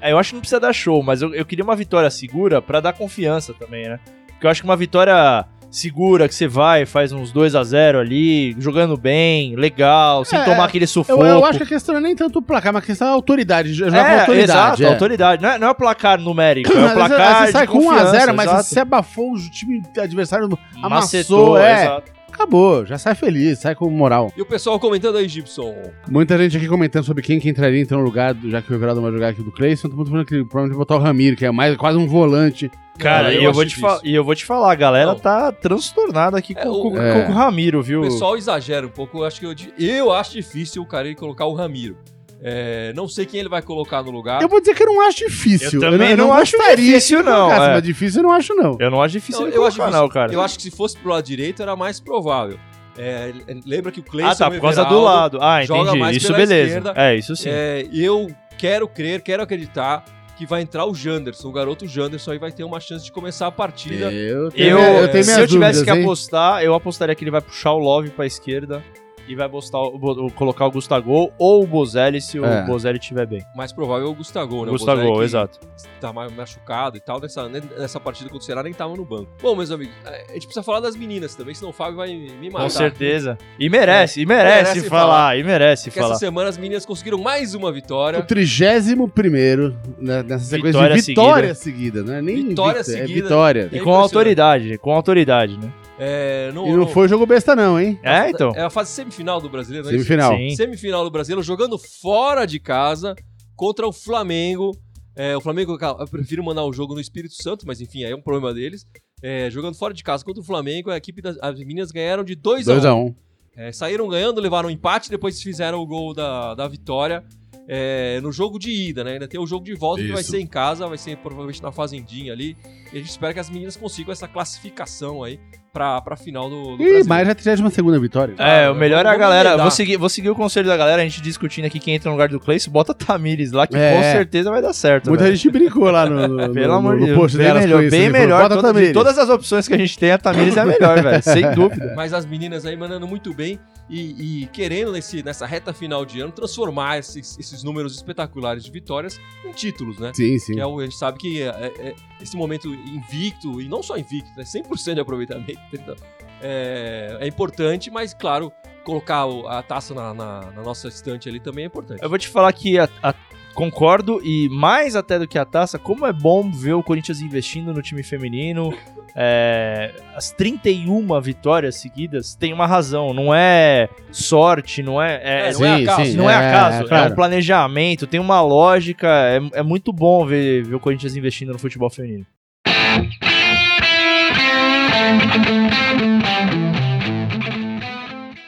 É, 0.07 0.12
eu 0.12 0.19
acho 0.19 0.31
que 0.31 0.35
não 0.35 0.40
precisa 0.40 0.61
dar 0.61 0.73
show, 0.73 1.03
mas 1.03 1.21
eu, 1.21 1.35
eu 1.35 1.45
queria 1.45 1.64
uma 1.64 1.75
vitória 1.77 2.09
segura 2.11 2.62
pra 2.62 2.81
dar 2.81 2.92
confiança 2.92 3.53
também, 3.53 3.88
né? 3.88 3.99
Porque 4.29 4.47
eu 4.47 4.51
acho 4.51 4.61
que 4.62 4.69
uma 4.69 4.77
vitória 4.77 5.45
segura, 5.69 6.29
que 6.29 6.35
você 6.35 6.47
vai, 6.47 6.87
faz 6.87 7.12
uns 7.12 7.33
2 7.33 7.55
a 7.55 7.64
0 7.64 7.99
ali, 7.99 8.55
jogando 8.59 8.97
bem, 8.97 9.57
legal, 9.57 10.25
sem 10.25 10.38
É, 10.38 10.45
tomar 10.45 10.64
aquele 10.64 10.85
Eu, 10.85 10.88
sufoco. 10.88 11.25
eu 11.25 11.45
acho 11.45 11.59
que 11.59 11.64
a 11.64 11.66
questão 11.66 11.95
não 11.95 12.01
é 12.01 12.05
nem 12.05 12.14
tanto 12.14 12.38
o 12.38 12.42
placar, 12.42 12.73
mas 12.73 12.83
a 12.85 12.87
questão 12.87 13.09
é 13.09 13.11
a 13.11 13.14
autoridade. 13.14 13.75
Joga 13.75 13.90
com 13.90 13.97
é, 13.97 14.21
autoridade. 14.21 14.42
exato, 14.42 14.83
é. 14.83 14.87
autoridade. 14.87 15.42
Não 15.42 15.51
é, 15.51 15.59
não 15.59 15.66
é 15.69 15.71
o 15.71 15.75
placar 15.75 16.21
numérico, 16.21 16.73
é 16.73 16.87
o 16.87 16.95
placar 16.95 17.21
às 17.21 17.38
vezes 17.40 17.53
sai 17.53 17.66
com 17.66 17.79
1x0, 17.79 17.83
confiança, 17.83 18.33
mas 18.33 18.47
exato. 18.47 18.62
você 18.62 18.81
abafou 18.81 19.33
o 19.33 19.51
time 19.51 19.83
adversário, 19.99 20.47
amassou, 20.77 20.88
Macetou, 20.88 21.59
é. 21.59 21.83
exato. 21.83 22.15
Acabou, 22.37 22.85
já 22.85 22.99
sai 22.99 23.14
feliz, 23.14 23.61
sai 23.61 23.75
com 23.75 23.88
moral. 23.88 24.31
E 24.37 24.42
o 24.42 24.46
pessoal 24.46 24.79
comentando 24.79 25.16
aí, 25.16 25.27
Gibson. 25.27 25.75
Muita 26.07 26.37
gente 26.37 26.59
aqui 26.59 26.68
comentando 26.68 27.03
sobre 27.03 27.22
quem 27.22 27.40
que 27.40 27.49
entraria 27.49 27.81
então 27.81 27.96
no 27.99 28.05
lugar, 28.05 28.35
do- 28.35 28.51
já 28.51 28.61
que 28.61 28.70
o 28.70 28.75
Everaldo 28.75 29.01
vai 29.01 29.11
jogar 29.11 29.29
aqui 29.29 29.42
do 29.42 29.51
Cleison, 29.51 29.88
todo 29.88 29.96
mundo 29.96 30.11
falando 30.11 30.27
que 30.27 30.44
provavelmente 30.44 30.77
botar 30.77 30.96
o 30.96 30.99
Ramiro, 30.99 31.35
que 31.35 31.46
é 31.46 31.51
mais, 31.51 31.75
quase 31.79 31.96
um 31.96 32.07
volante. 32.07 32.70
Cara, 32.99 33.33
e 33.33 33.37
eu 33.37 33.42
eu, 33.44 33.51
acho 33.51 33.81
vou 33.81 33.99
te 33.99 34.07
e 34.09 34.14
eu 34.14 34.22
vou 34.25 34.35
te 34.35 34.44
falar, 34.44 34.72
a 34.72 34.75
galera 34.75 35.12
Não. 35.12 35.18
tá 35.18 35.51
transtornada 35.51 36.37
aqui 36.37 36.55
É, 36.57 36.62
com, 36.62 36.68
o- 36.68 36.90
com- 36.90 36.99
É. 37.01 37.25
com 37.25 37.33
o 37.33 37.35
Ramiro, 37.35 37.83
viu? 37.83 38.01
O 38.01 38.05
pessoal 38.05 38.37
exagera 38.37 38.87
um 38.87 38.90
pouco. 38.90 39.18
Eu 39.18 39.25
acho 39.25 39.40
que 39.40 39.46
eu, 39.46 39.55
eu 39.79 40.12
acho 40.12 40.33
difícil 40.33 40.83
o 40.83 40.87
cara 40.87 41.14
colocar 41.14 41.46
o 41.46 41.55
Ramiro. 41.55 41.96
É, 42.42 42.92
não 42.94 43.09
sei 43.09 43.25
quem 43.27 43.40
ele 43.40 43.49
vai 43.49 43.62
colocar 43.62 44.03
no 44.03 44.11
lugar. 44.11 44.42
Eu 44.42 44.49
vou 44.49 44.61
dizer 44.61 44.75
que 44.75 44.83
eu 44.83 44.87
não 44.87 45.01
acho 45.07 45.18
difícil. 45.27 45.81
Eu 45.83 45.90
também 45.90 46.14
não 46.14 46.33
acho 46.33 46.57
gostaria 46.57 46.77
difícil, 46.77 47.22
não, 47.22 47.46
colocasse, 47.49 47.70
é. 47.70 47.75
Mas 47.75 47.83
difícil 47.83 48.18
eu 48.20 48.22
não 48.25 48.33
acho, 48.33 48.55
não. 48.55 48.77
Eu 48.79 48.90
não 48.90 49.03
acho 49.03 49.12
difícil 49.12 49.40
Não, 49.40 49.49
ele 49.49 49.57
eu 49.57 49.64
acho 49.64 49.77
colocar, 49.77 49.90
difícil. 49.90 50.03
não, 50.03 50.09
cara. 50.09 50.33
Eu 50.33 50.40
acho 50.42 50.57
que 50.57 50.62
se 50.62 50.70
fosse 50.70 50.96
pro 50.99 51.11
lado 51.11 51.25
direito 51.25 51.62
era 51.62 51.75
mais 51.75 51.99
provável. 51.99 52.59
É, 52.99 53.33
lembra 53.66 53.92
que 53.92 54.01
o 54.01 54.03
Cleison 54.03 54.31
Ah, 54.31 54.35
tá, 54.35 54.51
por 54.51 54.61
causa 54.61 54.85
do 54.85 55.01
lado. 55.01 55.38
Ah, 55.40 55.62
entendi. 55.62 56.16
Isso 56.16 56.33
beleza. 56.33 56.79
esquerda. 56.79 56.94
É, 56.96 57.14
isso 57.16 57.37
sim. 57.37 57.49
É, 57.51 57.87
eu 57.92 58.31
quero 58.57 58.88
crer, 58.88 59.20
quero 59.22 59.42
acreditar 59.42 60.05
que 60.37 60.46
vai 60.46 60.61
entrar 60.62 60.85
o 60.87 60.94
Janderson. 60.94 61.49
O 61.49 61.53
garoto 61.53 61.87
Janderson 61.87 62.33
aí 62.33 62.38
vai 62.38 62.53
ter 62.53 62.64
uma 62.64 62.79
chance 62.81 63.05
de 63.05 63.11
começar 63.12 63.46
a 63.46 63.51
partida. 63.51 64.12
Eu, 64.12 64.51
Eu, 64.55 64.79
eu 64.79 65.09
tenho 65.11 65.25
se 65.25 65.31
minhas 65.31 65.38
eu 65.42 65.46
tivesse 65.46 65.79
dúvidas, 65.81 65.83
que 65.83 65.90
hein? 65.90 66.03
apostar, 66.05 66.62
eu 66.62 66.75
apostaria 66.75 67.14
que 67.14 67.25
ele 67.25 67.31
vai 67.31 67.40
puxar 67.40 67.72
o 67.72 67.79
Love 67.79 68.11
pra 68.11 68.27
esquerda 68.27 68.83
e 69.29 69.35
vai 69.35 69.49
postar, 69.49 69.79
o- 69.81 69.97
o- 70.27 70.33
colocar 70.33 70.67
o 70.67 70.71
Gustavo 70.71 71.33
ou 71.39 71.62
o 71.62 71.67
Bozelli 71.67 72.21
se 72.21 72.39
É. 72.39 72.41
o 72.62 72.67
Bozelli 72.67 72.99
estiver 72.99 73.27
bem. 73.27 73.43
Mais 73.55 73.73
provável 73.73 74.07
é 74.07 74.11
o 74.11 74.15
Gustavo, 74.15 74.62
né? 74.65 74.69
O 74.69 74.73
Gustavo, 74.73 75.01
Bozelli 75.03 75.19
que 75.19 75.25
exato. 75.25 75.61
Tá 76.01 76.12
mais 76.12 76.33
machucado 76.35 76.97
e 76.97 77.01
tal. 77.01 77.21
Nessa, 77.21 77.49
nessa 77.49 77.99
partida 78.01 78.29
contra 78.29 78.43
o 78.43 78.47
Ceará 78.47 78.62
nem 78.62 78.73
tava 78.73 78.95
no 78.97 79.05
banco. 79.05 79.29
Bom, 79.43 79.55
meus 79.57 79.71
amigos, 79.71 79.95
a 80.05 80.33
gente 80.35 80.47
precisa 80.47 80.62
falar 80.62 80.81
das 80.81 80.95
meninas 80.97 81.35
também, 81.35 81.55
senão 81.55 81.71
o 81.71 81.73
Fábio 81.73 81.97
vai 81.97 82.09
me 82.15 82.51
matar. 82.51 82.65
Com 82.65 82.71
certeza. 82.71 83.39
E 83.59 83.69
merece, 83.69 84.21
e 84.21 84.27
merece, 84.27 84.75
Merece 84.75 84.89
falar, 84.89 85.03
falar. 85.07 85.39
e 85.39 85.43
merece 85.45 85.85
Porque 85.91 86.01
falar. 86.01 86.12
essa 86.12 86.21
semana 86.21 86.49
as 86.49 86.59
meninas 86.59 86.85
conseguiram 86.87 87.19
mais 87.19 87.55
uma 87.55 87.71
O 87.71 87.73
vitória. 87.73 88.23
31 88.23 89.09
primeiro 89.09 89.77
né, 89.99 90.23
nessa 90.23 90.45
sequência 90.45 90.81
Vitória 90.81 90.97
de 90.97 91.03
vitória 91.03 91.55
seguida, 91.55 92.03
né? 92.03 92.21
Nem 92.23 92.49
Vitória 92.49 92.81
invicta, 92.81 92.93
É 92.93 93.01
seguida. 93.07 93.23
vitória. 93.23 93.69
E 93.73 93.79
É 93.79 93.83
com 93.83 93.91
autoridade, 93.95 94.79
com 94.79 94.93
autoridade, 94.93 95.57
né? 95.59 95.73
É, 95.98 96.50
no, 96.52 96.66
E 96.66 96.72
não 96.72 96.87
foi 96.87 97.09
jogo 97.09 97.24
besta, 97.24 97.56
não, 97.56 97.80
hein? 97.80 97.98
É, 98.02 98.30
então. 98.30 98.52
É 98.54 98.62
a 98.62 98.70
fase 98.70 98.90
semifinal 98.90 99.40
do 99.40 99.48
brasileiro, 99.48 99.87
não 99.87 99.92
é 99.92 99.96
isso? 99.96 100.06
Semifinal. 100.06 100.37
Sim. 100.37 100.56
Semifinal 100.56 101.04
do 101.04 101.11
brasileiro, 101.11 101.42
jogando 101.42 101.78
fora 101.78 102.46
de 102.46 102.61
casa 102.61 103.14
contra 103.54 103.87
o 103.87 103.92
Flamengo. 103.92 104.76
É, 105.14 105.37
o 105.37 105.40
Flamengo, 105.40 105.76
cara, 105.78 105.96
eu 105.98 106.06
prefiro 106.06 106.44
mandar 106.44 106.64
o 106.64 106.72
jogo 106.72 106.94
no 106.94 107.00
Espírito 107.00 107.35
Santo, 107.42 107.66
mas 107.66 107.80
enfim, 107.80 108.04
aí 108.04 108.12
é 108.12 108.16
um 108.16 108.20
problema 108.20 108.52
deles. 108.52 108.87
É, 109.22 109.50
jogando 109.50 109.74
fora 109.74 109.94
de 109.94 110.04
casa 110.04 110.22
contra 110.22 110.42
o 110.42 110.44
Flamengo, 110.44 110.90
a 110.90 110.96
equipe 110.96 111.22
das 111.22 111.38
as 111.40 111.59
meninas 111.59 111.90
ganharam 111.90 112.22
de 112.22 112.35
2 112.35 112.68
a 112.68 112.74
1 112.74 112.78
2x1. 112.78 113.14
É, 113.56 113.72
saíram 113.72 114.06
ganhando, 114.06 114.38
levaram 114.38 114.68
um 114.68 114.72
empate, 114.72 115.09
depois 115.09 115.40
fizeram 115.40 115.80
o 115.80 115.87
gol 115.87 116.12
da, 116.12 116.54
da 116.54 116.68
vitória 116.68 117.24
é, 117.66 118.20
no 118.20 118.30
jogo 118.30 118.59
de 118.59 118.70
ida, 118.70 119.02
né? 119.02 119.14
Ainda 119.14 119.26
tem 119.26 119.40
o 119.40 119.46
jogo 119.46 119.64
de 119.64 119.74
volta 119.74 120.02
que 120.02 120.12
vai 120.12 120.20
Isso. 120.20 120.30
ser 120.30 120.40
em 120.40 120.46
casa, 120.46 120.87
vai 120.87 120.98
ser 120.98 121.16
provavelmente 121.16 121.62
na 121.62 121.72
Fazendinha 121.72 122.32
ali. 122.32 122.56
E 122.92 122.96
a 122.96 123.00
gente 123.00 123.11
espera 123.11 123.35
que 123.35 123.40
as 123.40 123.50
meninas 123.50 123.76
consigam 123.76 124.12
essa 124.12 124.28
classificação 124.28 125.24
aí 125.24 125.40
pra, 125.77 126.01
pra 126.01 126.17
final 126.17 126.49
do, 126.49 126.62
do 126.65 126.73
Ih, 126.73 126.77
Brasileiro. 126.77 127.09
mas 127.09 127.27
já 127.29 127.35
32 127.35 128.01
vitória. 128.01 128.35
É, 128.39 128.71
o 128.71 128.75
melhor 128.75 129.05
é 129.05 129.09
a 129.11 129.17
galera. 129.17 129.57
Vou 129.59 129.71
seguir, 129.71 129.99
vou 129.99 130.09
seguir 130.09 130.31
o 130.31 130.35
conselho 130.35 130.67
da 130.67 130.77
galera, 130.77 131.03
a 131.03 131.05
gente 131.05 131.21
discutindo 131.21 131.67
aqui 131.67 131.79
quem 131.79 131.95
entra 131.95 132.09
no 132.09 132.15
lugar 132.17 132.29
do 132.29 132.41
Cleice, 132.41 132.71
bota 132.71 132.95
Tamires 132.95 133.53
lá, 133.53 133.67
que 133.67 133.77
É. 133.77 133.95
com 133.95 134.03
certeza 134.03 134.51
vai 134.51 134.62
dar 134.62 134.73
certo. 134.73 135.09
Muita 135.11 135.25
velho. 135.25 135.37
gente 135.37 135.51
brincou 135.51 135.91
lá 135.91 136.07
no, 136.09 136.27
no, 136.49 136.53
Pelo 136.55 136.69
no, 136.69 136.79
amor 136.79 136.95
no 136.97 137.07
de 137.07 137.12
Deus. 137.12 137.35
Bem 137.35 137.53
melhor, 137.53 137.83
isso, 137.83 137.91
bem 137.91 138.07
falou, 138.11 138.21
melhor. 138.21 138.43
Bota 138.49 138.55
Toda- 138.62 138.81
de 138.81 138.93
todas 138.95 139.19
as 139.19 139.29
opções 139.29 139.69
que 139.69 139.75
a 139.75 139.79
gente 139.79 139.99
tem, 139.99 140.12
a 140.12 140.19
Tamires 140.19 140.57
é 140.57 140.61
a 140.61 140.65
melhor, 140.65 141.03
velho. 141.03 141.23
Sem 141.23 141.51
dúvida. 141.53 141.93
Mas 141.95 142.15
as 142.15 142.25
meninas 142.25 142.65
aí 142.65 142.77
mandando 142.77 143.07
muito 143.07 143.35
bem 143.35 143.59
e, 143.88 144.42
e 144.42 144.46
querendo 144.49 144.92
nesse, 144.92 145.22
nessa 145.22 145.46
reta 145.46 145.72
final 145.72 146.05
de 146.05 146.20
ano 146.20 146.33
transformar 146.33 146.99
esses, 146.99 147.38
esses 147.38 147.62
números 147.62 147.94
espetaculares 147.94 148.64
de 148.64 148.70
vitórias 148.70 149.20
em 149.44 149.53
títulos, 149.53 149.99
né? 149.99 150.12
Sim, 150.14 150.38
sim. 150.38 150.55
Que 150.55 150.61
é 150.61 150.66
o, 150.66 150.79
a 150.81 150.85
gente 150.85 150.96
sabe 150.96 151.18
que 151.18 151.40
é, 151.42 151.46
é- 151.46 151.88
é 151.88 151.94
esse 152.20 152.37
momento 152.37 152.66
invicto, 152.75 153.61
e 153.61 153.68
não 153.68 153.83
só 153.83 153.96
invicto, 153.96 154.31
né? 154.37 154.42
100% 154.44 154.94
de 154.94 155.01
aproveitamento, 155.01 155.53
é, 156.42 157.18
é 157.20 157.27
importante, 157.29 157.90
mas 157.90 158.12
claro, 158.14 158.53
colocar 158.85 159.27
o- 159.27 159.46
a 159.49 159.62
taça 159.62 159.94
na, 159.94 160.12
na- 160.14 160.51
na 160.53 160.62
nossa 160.62 160.88
estante 160.88 161.29
ali 161.29 161.40
também 161.40 161.64
é 161.64 161.66
importante. 161.66 162.03
Eu 162.03 162.09
vou 162.09 162.18
te 162.18 162.29
falar 162.29 162.53
que 162.53 162.79
a- 162.79 162.88
a- 163.03 163.14
concordo 163.55 164.20
e 164.22 164.49
mais 164.51 164.94
até 164.96 165.18
do 165.18 165.27
que 165.27 165.38
a 165.38 165.44
taça, 165.44 165.79
como 165.79 166.05
é 166.07 166.12
bom 166.12 166.51
ver 166.51 166.75
o 166.75 166.83
Corinthians 166.83 167.20
investindo 167.20 167.72
no 167.72 167.81
time 167.83 168.03
feminino. 168.03 168.70
É, 169.18 169.92
as 170.14 170.31
31 170.31 171.18
vitórias 171.22 171.76
seguidas 171.76 172.35
tem 172.35 172.52
uma 172.52 172.66
razão, 172.66 173.14
não 173.14 173.35
é 173.35 173.88
sorte, 174.12 174.83
não 174.83 175.00
é. 175.00 175.14
é- 175.24 175.48
É, 175.48 175.52
não 175.55 175.64
é 175.64 175.83
acaso. 175.83 176.16
não 176.18 176.31
é, 176.31 176.35
acaso, 176.35 176.85
é, 176.85 176.88
claro. 176.88 177.12
um 177.12 177.14
planejamento, 177.14 178.07
tem 178.07 178.20
uma 178.20 178.42
lógica. 178.42 179.09
É, 179.09 179.61
é 179.61 179.62
muito 179.62 179.90
bom 179.92 180.26
ver, 180.26 180.64
ver 180.64 180.74
o 180.74 180.81
Corinthians 180.81 181.16
investindo 181.16 181.52
no 181.52 181.59
futebol 181.59 181.88
feminino. 181.88 182.26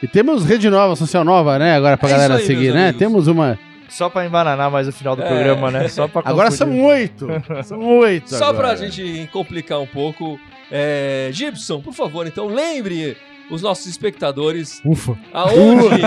E 0.01 0.07
temos 0.07 0.45
rede 0.45 0.69
nova, 0.69 0.95
social 0.95 1.23
nova, 1.25 1.59
né? 1.59 1.75
Agora 1.75 1.97
pra 1.97 2.07
É 2.09 2.11
galera 2.13 2.35
aí, 2.37 2.45
seguir, 2.45 2.73
né? 2.73 2.83
amigos. 2.83 2.99
Temos 2.99 3.27
uma. 3.27 3.59
Só 3.89 4.09
pra 4.09 4.25
embananar 4.25 4.69
mais 4.71 4.87
o 4.87 4.91
final 4.91 5.15
do 5.15 5.23
É. 5.23 5.27
programa, 5.27 5.71
né? 5.71 5.87
Só 5.89 6.07
pra 6.07 6.21
Agora 6.25 6.51
são 6.51 6.79
oito. 6.81 7.27
São 7.63 7.79
oito. 7.99 8.29
Só 8.29 8.53
pra 8.53 8.71
agora. 8.71 8.77
gente 8.77 9.27
complicar 9.31 9.79
um 9.79 9.87
pouco, 9.87 10.39
é, 10.71 11.29
Gibson, 11.33 11.81
por 11.81 11.93
favor, 11.93 12.25
então 12.27 12.47
lembre 12.47 13.17
os 13.49 13.61
nossos 13.63 13.87
espectadores 13.87 14.79
Ufa. 14.85 15.17
aonde, 15.33 16.03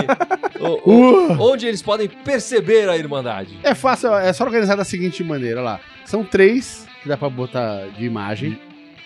o- 0.59 0.89
o- 0.91 1.51
onde 1.51 1.67
eles 1.67 1.81
podem 1.81 2.07
perceber 2.07 2.87
a 2.89 2.95
Irmandade. 2.97 3.59
É 3.63 3.75
fácil, 3.75 4.13
é 4.15 4.31
só 4.31 4.45
organizar 4.45 4.75
da 4.75 4.85
seguinte 4.85 5.23
maneira, 5.23 5.59
olha 5.59 5.71
lá. 5.71 5.79
São 6.05 6.23
três 6.23 6.87
que 7.01 7.09
dá 7.09 7.17
pra 7.17 7.29
botar 7.29 7.87
de 7.97 8.05
imagem. 8.05 8.57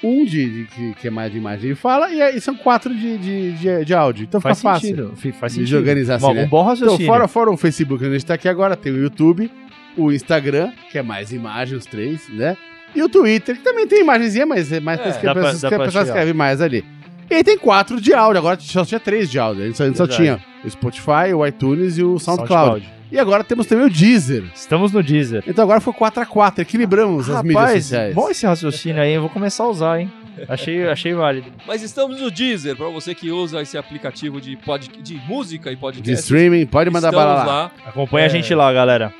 Um 0.04 0.24
de, 0.26 0.50
de- 0.50 0.66
que, 0.66 0.94
que 1.02 1.08
é 1.08 1.10
mais 1.12 1.32
de 1.32 1.38
imagem 1.40 1.72
e 1.72 1.76
fala, 1.76 2.12
e 2.12 2.22
aí 2.22 2.40
são 2.40 2.56
quatro 2.56 2.94
de, 2.94 3.18
de, 3.18 3.52
de, 3.54 3.86
de 3.86 3.94
áudio. 3.94 4.24
Então 4.26 4.40
Faz 4.40 4.60
fica 4.60 4.70
fácil. 4.74 4.88
sentido. 4.90 5.14
fi- 5.16 5.32
Faz 5.32 5.54
De 5.54 5.60
sentido. 5.62 5.78
organizar 5.78 6.20
Bom, 6.20 6.28
assim, 6.28 6.36
né? 6.36 6.44
Um 6.46 6.48
bom 6.50 6.58
Então, 6.62 6.68
raciocínio. 6.70 7.06
fora, 7.08 7.28
fora 7.28 7.52
o 7.52 7.58
Facebook, 7.58 8.04
onde 8.04 8.16
a 8.16 8.18
gente 8.18 8.26
tá 8.28 8.36
aqui 8.36 8.48
agora, 8.48 8.76
tem 8.76 8.92
o 8.92 8.98
YouTube, 8.98 9.52
o 9.98 10.12
Instagram, 10.12 10.72
que 10.92 10.98
é 10.98 11.02
mais 11.02 11.32
imagem, 11.32 11.78
os 11.78 11.86
três, 11.86 12.30
né? 12.30 12.56
E 12.96 13.02
o 13.02 13.10
Twitter, 13.10 13.58
que 13.58 13.64
também 13.64 13.88
tem 13.88 14.02
imagenzinha, 14.02 14.46
mas 14.46 14.72
é 14.72 14.80
mais 14.80 15.00
É, 15.00 15.04
que 15.12 15.20
pra- 15.20 15.54
que 15.54 15.76
a 15.76 15.80
pessoa 15.80 16.04
escreve 16.04 16.34
mais 16.34 16.62
ali. 16.62 16.86
E 17.30 17.36
aí 17.36 17.44
tem 17.44 17.58
quatro 17.58 18.00
de 18.00 18.14
áudio, 18.14 18.38
agora 18.40 18.58
só 18.60 18.86
tinha 18.86 19.00
três 19.00 19.30
de 19.30 19.38
áudio. 19.40 19.64
A 19.64 19.66
gente 19.68 19.78
só, 19.78 19.84
a 19.84 19.88
gente 19.88 19.98
só 19.98 20.08
tinha 20.08 20.40
o 20.64 20.70
Spotify, 20.70 21.34
o 21.36 21.46
iTunes 21.46 21.98
e 21.98 22.04
o 22.04 22.18
SoundCloud. 22.20 22.86
SoundCloud. 22.86 22.97
E 23.12 23.18
agora 23.18 23.44
temos 23.44 23.66
também 23.68 23.86
o 23.86 23.90
Deezer. 23.90 24.44
Estamos 24.54 24.92
no 24.92 25.02
Deezer. 25.02 25.44
Então 25.48 25.64
agora 25.64 25.80
ficou 25.80 25.94
4x4, 25.94 26.60
equilibramos 26.60 27.30
as 27.30 27.42
mídias 27.42 27.62
Rapaz, 27.62 27.84
sociais. 27.86 28.14
bom 28.16 28.30
esse 28.30 28.46
raciocínio 28.46 29.02
aí, 29.02 29.14
eu 29.14 29.22
vou 29.22 29.30
começar 29.30 29.64
a 29.64 29.68
usar, 29.70 30.00
hein? 30.02 30.12
Achei, 30.48 30.88
achei 30.88 31.14
válido. 31.14 31.48
Mas 31.66 31.82
estamos 31.82 32.22
no 32.22 32.30
Deezer, 32.30 32.76
pra 32.76 32.90
você 32.90 33.16
que 33.16 33.32
usa 33.32 33.62
esse 33.62 33.78
aplicativo 33.78 34.40
de, 34.40 34.56
pod, 34.58 34.88
de 35.02 35.16
música 35.28 35.72
e 35.72 35.76
De 35.76 35.82
podcast. 35.82 36.14
streaming, 36.22 36.66
pode 36.68 36.90
mandar 36.92 37.10
estamos 37.10 37.26
bala 37.28 37.44
lá. 37.44 37.46
lá. 37.46 37.72
Acompanha 37.88 38.26
É. 38.26 38.30
a 38.30 38.30
gente 38.30 38.54
lá, 38.54 38.72
galera. 38.72 39.12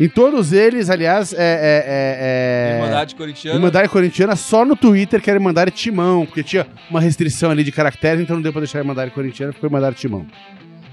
Em 0.00 0.08
todos 0.08 0.52
eles, 0.54 0.88
aliás, 0.88 1.34
é. 1.34 1.36
é, 1.36 1.40
é, 1.42 2.72
é... 2.72 2.76
Irmandade 2.78 3.14
Corintiana. 3.14 3.58
Irmandade 3.58 3.88
Corintiana 3.90 4.36
só 4.36 4.64
no 4.64 4.74
Twitter 4.74 5.20
que 5.20 5.28
era 5.28 5.38
Irmandade 5.38 5.70
Timão, 5.72 6.24
porque 6.24 6.42
tinha 6.42 6.66
uma 6.88 7.00
restrição 7.00 7.50
ali 7.50 7.62
de 7.62 7.70
caracteres, 7.70 8.20
então 8.22 8.36
não 8.36 8.42
deu 8.42 8.52
pra 8.52 8.60
deixar 8.60 8.78
Irmandade 8.78 9.10
Corintiana, 9.10 9.52
ficou 9.52 9.66
Irmandade 9.68 9.96
Timão. 9.96 10.26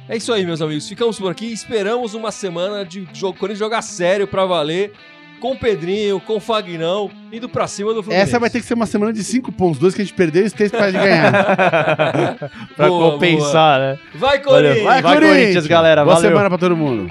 É 0.10 0.18
isso 0.18 0.34
aí, 0.34 0.44
meus 0.44 0.60
amigos. 0.60 0.90
Ficamos 0.90 1.20
por 1.20 1.30
aqui. 1.32 1.54
Esperamos 1.54 2.16
uma 2.16 2.32
semana 2.32 2.84
de 2.84 3.08
jogo, 3.14 3.38
Corinthians 3.38 3.60
jogar 3.60 3.84
sério 3.84 4.28
pra 4.28 4.44
valer. 4.44 4.92
Com 5.40 5.52
o 5.52 5.58
Pedrinho, 5.58 6.20
com 6.20 6.36
o 6.36 6.40
Fagnão, 6.42 7.10
indo 7.32 7.48
pra 7.48 7.66
cima 7.66 7.94
do 7.94 8.04
Fluminense. 8.04 8.30
Essa 8.30 8.40
vai 8.40 8.50
ter 8.50 8.60
que 8.60 8.66
ser 8.66 8.74
uma 8.74 8.86
semana 8.86 9.14
de 9.14 9.24
cinco 9.24 9.54
pontos. 9.54 9.80
Dois 9.80 9.96
que 9.96 10.02
a 10.02 10.04
gente 10.04 10.14
perdeu 10.14 10.44
e 10.44 10.48
os 10.48 10.52
três 10.52 10.70
pra 10.70 10.92
gente 10.92 11.00
ganhar. 11.02 11.32
pra 12.76 12.88
boa, 12.90 13.12
compensar, 13.14 13.80
boa. 13.80 13.92
né? 13.94 14.00
Vai, 14.16 14.40
Corinthians! 14.42 14.84
Vai, 14.84 15.02
vai 15.02 15.16
Corinthians, 15.16 15.68
galera. 15.68 16.04
Boa 16.04 16.16
Valeu. 16.16 16.30
semana 16.30 16.50
pra 16.50 16.58
todo 16.58 16.76
mundo. 16.76 17.10